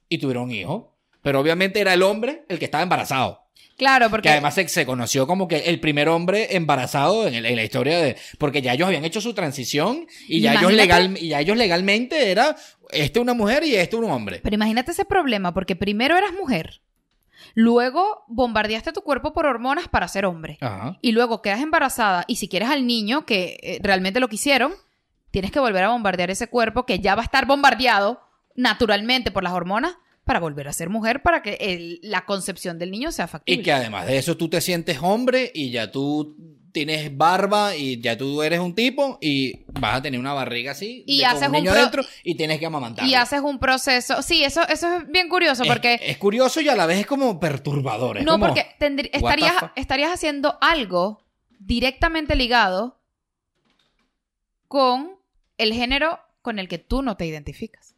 [0.08, 0.84] y tuvieron hijos.
[1.20, 3.40] Pero obviamente era el hombre el que estaba embarazado.
[3.76, 7.46] claro porque Que además se, se conoció como que el primer hombre embarazado en, el-
[7.46, 8.14] en la historia de...
[8.38, 12.30] Porque ya ellos habían hecho su transición y ya, ellos, legal, y ya ellos legalmente
[12.30, 12.54] era
[12.94, 14.40] este una mujer y este un hombre.
[14.42, 16.80] pero imagínate ese problema porque primero eras mujer
[17.54, 20.98] luego bombardeaste tu cuerpo por hormonas para ser hombre Ajá.
[21.02, 24.72] y luego quedas embarazada y si quieres al niño que eh, realmente lo quisieron
[25.30, 28.20] tienes que volver a bombardear ese cuerpo que ya va a estar bombardeado
[28.54, 32.90] naturalmente por las hormonas para volver a ser mujer para que el- la concepción del
[32.90, 36.36] niño sea factible Y que además de eso tú te sientes hombre y ya tú
[36.74, 41.04] tienes barba y ya tú eres un tipo y vas a tener una barriga así
[41.06, 43.08] Y de- haces un un niño adentro y tienes que amamantarlo.
[43.08, 46.68] y haces un proceso sí eso eso es bien curioso Es- porque es, curioso y
[46.68, 48.18] a la vez es como perturbador.
[48.18, 51.22] es No, como, porque tendrí- estarías, estarías haciendo algo
[51.60, 52.98] directamente ligado
[54.66, 55.12] con
[55.58, 57.93] el género con el que tú no te identificas.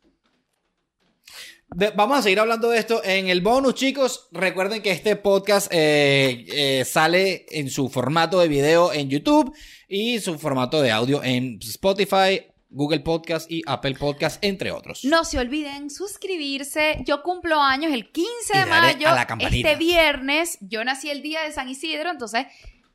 [1.68, 4.28] De- vamos a seguir hablando de esto en el bonus, chicos.
[4.32, 9.52] Recuerden que este podcast eh, eh, sale en su formato de video en YouTube
[9.88, 15.04] y su formato de audio en Spotify, Google Podcast y Apple Podcast, entre otros.
[15.04, 16.98] No se olviden suscribirse.
[17.04, 19.08] Yo cumplo años el 15 Y de mayo.
[19.08, 19.70] a la campanita.
[19.72, 20.58] Este viernes.
[20.60, 22.46] Yo nací el día de San Isidro, entonces,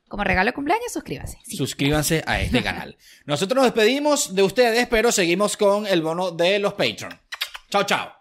[0.07, 1.37] como regalo de cumpleaños, suscríbanse.
[1.43, 1.55] Sí.
[1.57, 2.97] Suscríbanse a este canal.
[3.25, 7.19] Nosotros nos despedimos de ustedes, pero seguimos con el bono de los Patreon.
[7.69, 8.20] Chao, chao.